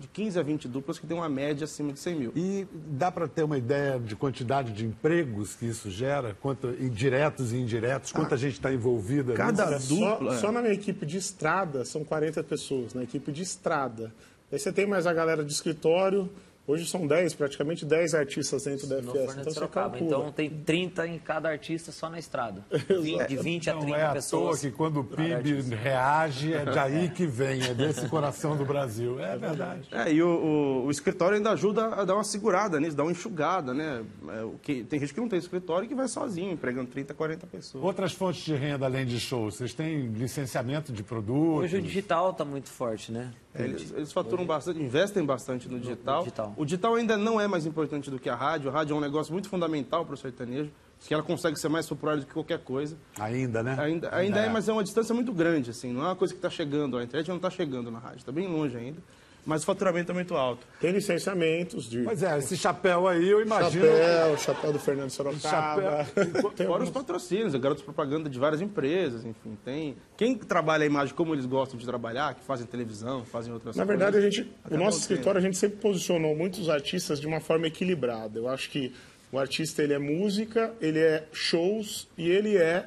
De 0.00 0.08
15 0.08 0.38
a 0.38 0.42
20 0.42 0.68
duplas 0.68 0.98
que 0.98 1.06
têm 1.06 1.14
uma 1.14 1.28
média 1.28 1.66
acima 1.66 1.92
de 1.92 2.00
100 2.00 2.14
mil. 2.14 2.32
E 2.34 2.66
dá 2.72 3.12
para 3.12 3.28
ter 3.28 3.42
uma 3.42 3.58
ideia 3.58 4.00
de 4.00 4.16
quantidade 4.16 4.72
de 4.72 4.86
empregos 4.86 5.54
que 5.54 5.66
isso 5.66 5.90
gera, 5.90 6.34
quanto, 6.40 6.72
diretos 6.88 7.52
e 7.52 7.58
indiretos, 7.58 8.10
quanta 8.10 8.38
gente 8.38 8.54
está 8.54 8.72
envolvida 8.72 9.34
cada 9.34 9.72
nisso? 9.72 9.96
Só, 9.96 10.12
dupla. 10.12 10.38
só 10.38 10.50
na 10.50 10.62
minha 10.62 10.72
equipe 10.72 11.04
de 11.04 11.18
estrada 11.18 11.84
são 11.84 12.04
40 12.04 12.42
pessoas, 12.42 12.94
na 12.94 13.02
equipe 13.02 13.30
de 13.30 13.42
estrada. 13.42 14.14
Aí 14.50 14.58
você 14.58 14.72
tem 14.72 14.86
mais 14.86 15.06
a 15.06 15.12
galera 15.12 15.44
de 15.44 15.52
escritório, 15.52 16.30
hoje 16.68 16.86
são 16.86 17.06
10, 17.06 17.34
praticamente 17.34 17.84
10 17.84 18.14
artistas 18.14 18.62
dentro 18.64 18.86
da 18.86 18.96
FS. 18.98 19.10
Fernando 19.12 19.40
Então 19.40 19.52
você 19.52 19.66
calcula. 19.68 20.00
Então 20.04 20.30
tem 20.32 20.48
30 20.50 21.06
em 21.08 21.18
cada 21.18 21.48
artista 21.48 21.90
só 21.90 22.08
na 22.08 22.18
estrada. 22.18 22.64
De 23.28 23.36
20 23.36 23.70
a 23.70 23.72
30 23.74 23.86
Não 23.88 23.96
é 23.96 24.04
à 24.04 24.12
pessoas. 24.12 24.60
toa 24.60 24.70
que 24.70 24.76
quando 24.76 25.00
o 25.00 25.04
PIB 25.04 25.74
reage, 25.74 26.52
é 26.52 26.64
daí 26.64 27.08
que 27.10 27.26
vem, 27.26 27.62
é 27.62 27.74
desse 27.74 28.06
coração 28.08 28.56
do 28.56 28.64
Brasil. 28.64 29.18
É 29.20 29.36
verdade. 29.36 29.88
É, 29.90 30.12
e 30.12 30.22
o, 30.22 30.28
o- 30.28 30.84
o 30.86 30.90
escritório 30.90 31.36
ainda 31.36 31.50
ajuda 31.50 31.86
a 31.94 32.04
dar 32.04 32.14
uma 32.14 32.24
segurada 32.24 32.78
nisso, 32.78 32.96
dar 32.96 33.02
uma 33.04 33.12
enxugada, 33.12 33.72
né? 33.74 34.04
É, 34.28 34.42
o 34.42 34.52
que, 34.62 34.84
tem 34.84 35.00
gente 35.00 35.14
que 35.14 35.20
não 35.20 35.28
tem 35.28 35.38
escritório 35.38 35.86
e 35.86 35.88
que 35.88 35.94
vai 35.94 36.06
sozinho, 36.08 36.52
empregando 36.52 36.90
30, 36.90 37.14
40 37.14 37.46
pessoas. 37.46 37.82
Outras 37.82 38.12
fontes 38.12 38.44
de 38.44 38.54
renda 38.54 38.84
além 38.86 39.06
de 39.06 39.18
shows, 39.18 39.54
vocês 39.56 39.72
têm 39.74 40.06
licenciamento 40.08 40.92
de 40.92 41.02
produtos? 41.02 41.64
Hoje 41.64 41.76
o 41.78 41.82
digital 41.82 42.30
está 42.30 42.44
muito 42.44 42.68
forte, 42.68 43.10
né? 43.10 43.30
É, 43.58 43.64
Eles, 43.64 43.92
eles 43.92 44.12
faturam 44.12 44.46
bastante, 44.46 44.80
investem 44.80 45.24
bastante 45.24 45.68
no 45.68 45.80
digital. 45.80 46.20
digital. 46.20 46.54
O 46.56 46.64
digital 46.64 46.94
ainda 46.94 47.16
não 47.16 47.40
é 47.40 47.46
mais 47.46 47.66
importante 47.66 48.10
do 48.10 48.18
que 48.18 48.28
a 48.28 48.34
rádio. 48.34 48.70
A 48.70 48.72
rádio 48.72 48.94
é 48.94 48.96
um 48.96 49.00
negócio 49.00 49.32
muito 49.32 49.48
fundamental 49.48 50.04
para 50.04 50.14
o 50.14 50.16
sertanejo, 50.16 50.70
que 51.00 51.12
ela 51.12 51.22
consegue 51.22 51.58
ser 51.58 51.68
mais 51.68 51.86
popular 51.86 52.16
do 52.16 52.26
que 52.26 52.32
qualquer 52.32 52.60
coisa. 52.60 52.96
Ainda, 53.18 53.62
né? 53.62 53.76
Ainda, 53.78 54.14
ainda 54.14 54.40
é, 54.40 54.48
mas 54.48 54.68
é 54.68 54.72
uma 54.72 54.84
distância 54.84 55.14
muito 55.14 55.32
grande, 55.32 55.70
assim. 55.70 55.92
Não 55.92 56.02
é 56.02 56.06
uma 56.06 56.16
coisa 56.16 56.32
que 56.32 56.38
está 56.38 56.50
chegando. 56.50 56.96
A 56.96 57.02
internet 57.02 57.28
não 57.28 57.36
está 57.36 57.50
chegando 57.50 57.90
na 57.90 57.98
rádio, 57.98 58.18
está 58.18 58.32
bem 58.32 58.46
longe 58.46 58.76
ainda. 58.76 59.02
Mas 59.48 59.62
o 59.62 59.64
faturamento 59.64 60.12
é 60.12 60.14
muito 60.14 60.36
alto. 60.36 60.66
Tem 60.78 60.92
licenciamentos 60.92 61.88
de 61.88 62.02
Pois 62.02 62.22
é, 62.22 62.36
esse 62.36 62.54
chapéu 62.54 63.08
aí, 63.08 63.30
eu 63.30 63.40
imagino... 63.40 63.82
chapéu, 63.86 64.36
chapéu 64.36 64.72
do 64.74 64.78
Fernando 64.78 65.08
Sorocaba. 65.08 66.06
Tem 66.54 66.66
Fora 66.66 66.84
os 66.84 66.90
patrocínios, 66.90 67.54
é 67.54 67.58
garotos 67.58 67.82
propaganda 67.82 68.28
de 68.28 68.38
várias 68.38 68.60
empresas, 68.60 69.24
enfim, 69.24 69.56
tem. 69.64 69.96
Quem 70.18 70.36
trabalha 70.36 70.82
a 70.82 70.86
imagem 70.86 71.14
como 71.14 71.34
eles 71.34 71.46
gostam 71.46 71.78
de 71.78 71.86
trabalhar, 71.86 72.34
que 72.34 72.44
fazem 72.44 72.66
televisão, 72.66 73.24
fazem 73.24 73.50
outras 73.50 73.74
Na 73.74 73.86
coisas. 73.86 73.98
verdade, 73.98 74.22
a 74.22 74.30
gente, 74.30 74.52
o 74.70 74.76
nosso 74.76 74.98
escritório, 74.98 75.38
a 75.38 75.42
gente 75.42 75.56
sempre 75.56 75.78
posicionou 75.78 76.36
muitos 76.36 76.68
artistas 76.68 77.18
de 77.18 77.26
uma 77.26 77.40
forma 77.40 77.66
equilibrada. 77.68 78.38
Eu 78.38 78.48
acho 78.48 78.68
que 78.68 78.92
o 79.32 79.38
artista 79.38 79.82
ele 79.82 79.94
é 79.94 79.98
música, 79.98 80.74
ele 80.78 80.98
é 80.98 81.26
shows 81.32 82.06
e 82.18 82.28
ele 82.28 82.58
é, 82.58 82.84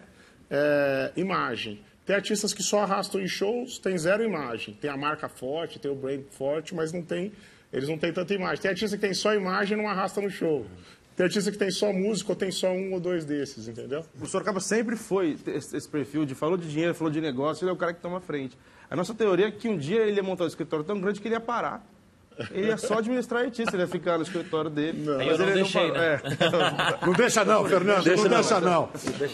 é, 0.47 1.11
imagem. 1.15 1.81
Tem 2.05 2.15
artistas 2.15 2.53
que 2.53 2.63
só 2.63 2.79
arrastam 2.79 3.21
em 3.21 3.27
shows, 3.27 3.77
tem 3.77 3.97
zero 3.97 4.23
imagem. 4.23 4.73
Tem 4.79 4.89
a 4.89 4.97
marca 4.97 5.29
forte, 5.29 5.79
tem 5.79 5.91
o 5.91 5.95
brand 5.95 6.21
forte, 6.31 6.73
mas 6.73 6.91
não 6.91 7.01
tem, 7.01 7.31
eles 7.71 7.87
não 7.87 7.97
têm 7.97 8.11
tanta 8.11 8.33
imagem. 8.33 8.61
Tem 8.61 8.71
artista 8.71 8.97
que 8.97 9.01
tem 9.01 9.13
só 9.13 9.33
imagem 9.33 9.77
e 9.77 9.81
não 9.81 9.87
arrasta 9.87 10.19
no 10.19 10.29
show. 10.29 10.65
Tem 11.15 11.25
artista 11.25 11.51
que 11.51 11.57
tem 11.57 11.69
só 11.69 11.93
música 11.93 12.31
ou 12.31 12.35
tem 12.35 12.51
só 12.51 12.71
um 12.71 12.93
ou 12.93 12.99
dois 12.99 13.25
desses, 13.25 13.67
entendeu? 13.67 14.03
O 14.19 14.25
Sorocaba 14.25 14.59
sempre 14.59 14.95
foi 14.95 15.37
esse, 15.45 15.87
perfil 15.87 16.25
de 16.25 16.33
falou 16.33 16.57
de 16.57 16.67
dinheiro, 16.67 16.95
falou 16.95 17.11
de 17.11 17.21
negócio, 17.21 17.63
ele 17.63 17.69
é 17.69 17.73
o 17.73 17.77
cara 17.77 17.93
que 17.93 18.01
toma 18.01 18.19
frente. 18.19 18.57
A 18.89 18.95
nossa 18.95 19.13
teoria 19.13 19.47
é 19.47 19.51
que 19.51 19.69
um 19.69 19.77
dia 19.77 20.01
ele 20.01 20.17
ia 20.17 20.23
montar 20.23 20.45
um 20.45 20.47
escritório 20.47 20.83
tão 20.83 20.99
grande 20.99 21.21
que 21.21 21.27
ele 21.27 21.35
ia 21.35 21.39
parar. 21.39 21.85
Ele 22.51 22.67
ia 22.67 22.77
só 22.77 22.97
administrar 22.99 23.43
artista, 23.43 23.75
ele 23.75 23.83
ia 23.83 23.87
ficar 23.87 24.17
no 24.17 24.23
escritório 24.23 24.69
dele. 24.69 25.03
Não 25.03 25.21
ele 25.21 25.53
deixei, 25.53 25.91
parou. 25.91 25.97
né? 25.97 26.21
É. 27.01 27.05
Não 27.05 27.13
deixa 27.13 27.45
não, 27.45 27.65
Fernando, 27.65 28.03
Deixa 28.03 28.23
não 28.23 28.29
não, 28.29 28.39
deixa 28.41 28.59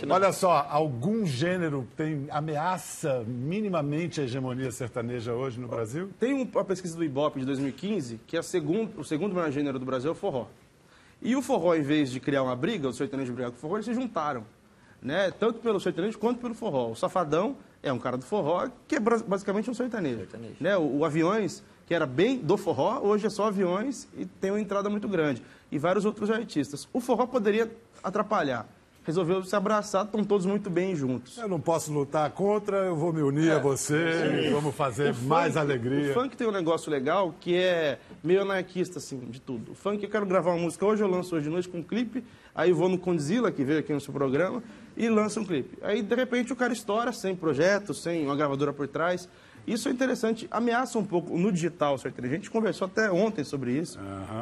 não. 0.05 0.07
não. 0.07 0.15
Olha 0.15 0.31
só, 0.33 0.65
algum 0.69 1.25
gênero 1.25 1.87
tem 1.95 2.27
ameaça 2.29 3.23
minimamente 3.27 4.21
a 4.21 4.23
hegemonia 4.23 4.71
sertaneja 4.71 5.33
hoje 5.33 5.59
no 5.59 5.67
Brasil? 5.67 6.09
Tem 6.19 6.33
um- 6.33 6.49
uma 6.51 6.65
pesquisa 6.65 6.95
do 6.97 7.03
Ibope 7.03 7.39
de 7.39 7.45
2015 7.45 8.19
que 8.27 8.35
é 8.35 8.39
a 8.39 8.43
segundo, 8.43 8.99
o 8.99 9.03
segundo 9.03 9.33
maior 9.35 9.51
gênero 9.51 9.77
do 9.79 9.85
Brasil 9.85 10.09
é 10.09 10.11
o 10.11 10.15
forró. 10.15 10.47
E 11.21 11.35
o 11.35 11.41
forró, 11.41 11.73
em 11.75 11.81
vez 11.81 12.11
de 12.11 12.19
criar 12.19 12.43
uma 12.43 12.55
briga, 12.55 12.87
o 12.87 12.93
sertanejo 12.93 13.33
brigar 13.33 13.51
com 13.51 13.57
o 13.57 13.59
forró, 13.59 13.75
eles 13.77 13.85
se 13.85 13.93
juntaram. 13.93 14.43
Né? 15.01 15.31
Tanto 15.39 15.59
pelo 15.59 15.79
sertanejo 15.79 16.17
quanto 16.17 16.39
pelo 16.39 16.53
forró. 16.53 16.89
O 16.91 16.95
Safadão 16.95 17.55
é 17.83 17.93
um 17.93 17.99
cara 17.99 18.17
do 18.17 18.23
forró 18.25 18.67
que 18.87 18.95
é 18.95 18.99
basicamente 18.99 19.69
um 19.69 19.73
sertanejo. 19.73 20.17
Sertanejo. 20.19 20.55
Né? 20.59 20.75
O, 20.77 20.97
o 20.97 21.05
Aviões, 21.05 21.63
que 21.87 21.93
era 21.95 22.05
bem 22.05 22.37
do 22.37 22.57
forró, 22.57 22.99
hoje 23.01 23.25
é 23.25 23.29
só 23.29 23.45
Aviões 23.47 24.07
e 24.17 24.25
tem 24.25 24.51
uma 24.51 24.59
entrada 24.61 24.89
muito 24.89 25.07
grande. 25.07 25.41
E 25.71 25.79
vários 25.79 26.05
outros 26.05 26.29
artistas. 26.29 26.87
O 26.93 26.99
forró 26.99 27.25
poderia 27.25 27.71
atrapalhar. 28.03 28.67
Resolveu 29.05 29.41
se 29.45 29.55
abraçar, 29.55 30.03
estão 30.03 30.21
todos 30.21 30.45
muito 30.45 30.69
bem 30.69 30.93
juntos. 30.93 31.37
Eu 31.37 31.47
não 31.47 31.61
posso 31.61 31.93
lutar 31.93 32.29
contra, 32.31 32.79
eu 32.79 32.95
vou 32.97 33.13
me 33.13 33.21
unir 33.21 33.53
a 33.53 33.57
você, 33.57 34.49
vamos 34.51 34.75
fazer 34.75 35.15
mais 35.23 35.53
funk- 35.53 35.59
alegria. 35.59 36.11
O 36.11 36.13
funk 36.13 36.35
tem 36.35 36.45
um 36.45 36.51
negócio 36.51 36.91
legal 36.91 37.33
que 37.39 37.55
é 37.55 37.99
meio 38.21 38.41
anarquista, 38.41 38.97
assim, 38.99 39.17
de 39.29 39.39
tudo. 39.39 39.71
O 39.71 39.75
funk, 39.75 40.03
eu 40.03 40.09
quero 40.09 40.25
gravar 40.25 40.51
uma 40.51 40.59
música 40.63 40.85
hoje, 40.85 41.01
eu 41.03 41.07
lanço 41.07 41.33
hoje 41.33 41.45
de 41.45 41.49
noite 41.49 41.69
com 41.69 41.77
um 41.77 41.83
clipe, 41.83 42.21
aí 42.53 42.73
vou 42.73 42.89
no 42.89 42.97
Condzilla, 42.97 43.49
que 43.49 43.63
veio 43.63 43.79
aqui 43.79 43.93
no 43.93 44.01
seu 44.01 44.13
programa, 44.13 44.61
e 44.97 45.07
lança 45.07 45.39
um 45.39 45.45
clipe. 45.45 45.77
Aí, 45.81 46.01
de 46.01 46.13
repente, 46.15 46.51
o 46.51 46.55
cara 46.57 46.73
estoura 46.73 47.13
sem 47.13 47.33
projeto, 47.33 47.93
sem 47.93 48.25
uma 48.25 48.35
gravadora 48.35 48.73
por 48.73 48.89
trás. 48.89 49.29
Isso 49.67 49.89
é 49.89 49.91
interessante, 49.91 50.47
ameaça 50.49 50.97
um 50.97 51.03
pouco 51.03 51.37
no 51.37 51.51
digital, 51.51 51.97
certo? 51.97 52.23
A 52.23 52.27
gente 52.29 52.49
conversou 52.49 52.85
até 52.85 53.11
ontem 53.11 53.43
sobre 53.43 53.73
isso, 53.73 53.99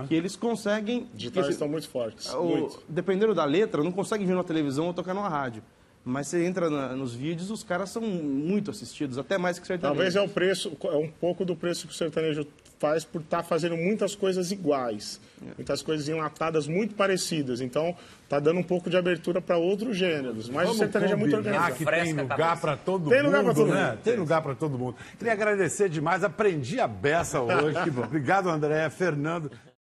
que 0.08 0.14
eles 0.14 0.36
conseguem... 0.36 1.10
Digitais 1.16 1.48
estão 1.50 1.68
muito 1.68 1.90
fortes. 1.90 2.32
o- 2.32 2.44
muito. 2.44 2.84
dependendo 2.88 3.34
da 3.34 3.44
letra, 3.44 3.84
não 3.84 3.92
consegue 3.92 4.24
vir 4.24 4.34
numa 4.34 4.44
televisão 4.44 4.86
ou 4.86 4.94
tocar 4.94 5.16
numa 5.16 5.28
rádio. 5.28 5.64
Mas 6.08 6.28
você 6.28 6.46
entra 6.46 6.70
na- 6.70 6.96
nos 6.96 7.16
vídeos, 7.16 7.50
os 7.50 7.64
caras 7.64 7.90
são 7.90 8.04
muito 8.04 8.70
assistidos, 8.70 9.18
até 9.18 9.40
mais 9.40 9.58
que 9.58 9.66
sertanejo. 9.66 9.96
Talvez 9.96 10.16
é 10.16 10.22
o 10.22 10.30
preço, 10.30 10.78
é 10.84 10.96
um 10.96 11.10
pouco 11.10 11.44
do 11.44 11.56
preço 11.56 11.88
que 11.88 11.94
o 11.94 11.96
sertanejo 11.98 12.46
faz 12.80 13.06
por 13.06 13.22
estar 13.22 13.44
fazendo 13.44 13.78
muitas 13.78 14.16
coisas 14.16 14.52
iguais, 14.52 15.20
muitas 15.58 15.82
coisas 15.82 16.08
enlatadas 16.10 16.68
muito 16.68 16.94
parecidas. 16.96 17.62
Então, 17.62 17.96
tá 18.28 18.40
dando 18.40 18.60
um 18.60 18.64
pouco 18.64 18.90
de 18.90 18.98
abertura 18.98 19.42
para 19.42 19.58
outros 19.58 19.96
gêneros. 19.98 20.50
Mas 20.50 20.64
o 20.64 20.66
Vamos 20.74 20.78
sertanejo 20.78 21.14
é 21.14 21.16
muito 21.16 21.36
organizado. 21.36 21.76
que 21.76 21.86
tem 21.86 22.14
lugar 22.14 22.60
para 22.60 22.76
todo 22.76 23.10
Tem 23.10 23.24
mundo, 23.24 23.28
lugar 23.38 23.44
pra 23.44 23.54
todo 23.54 23.74
né? 23.74 23.90
mundo. 23.92 24.00
Tem 24.04 24.16
lugar 24.18 24.42
para 24.42 24.56
todo 24.56 24.78
mundo. 24.78 24.96
Queria 25.18 25.34
agradecer 25.34 25.90
demais, 25.90 26.24
aprendi 26.24 26.80
a 26.80 26.88
beça 26.88 27.40
hoje. 27.42 27.78
Obrigado, 28.04 28.50
André, 28.50 28.90
Fernando. 28.90 29.52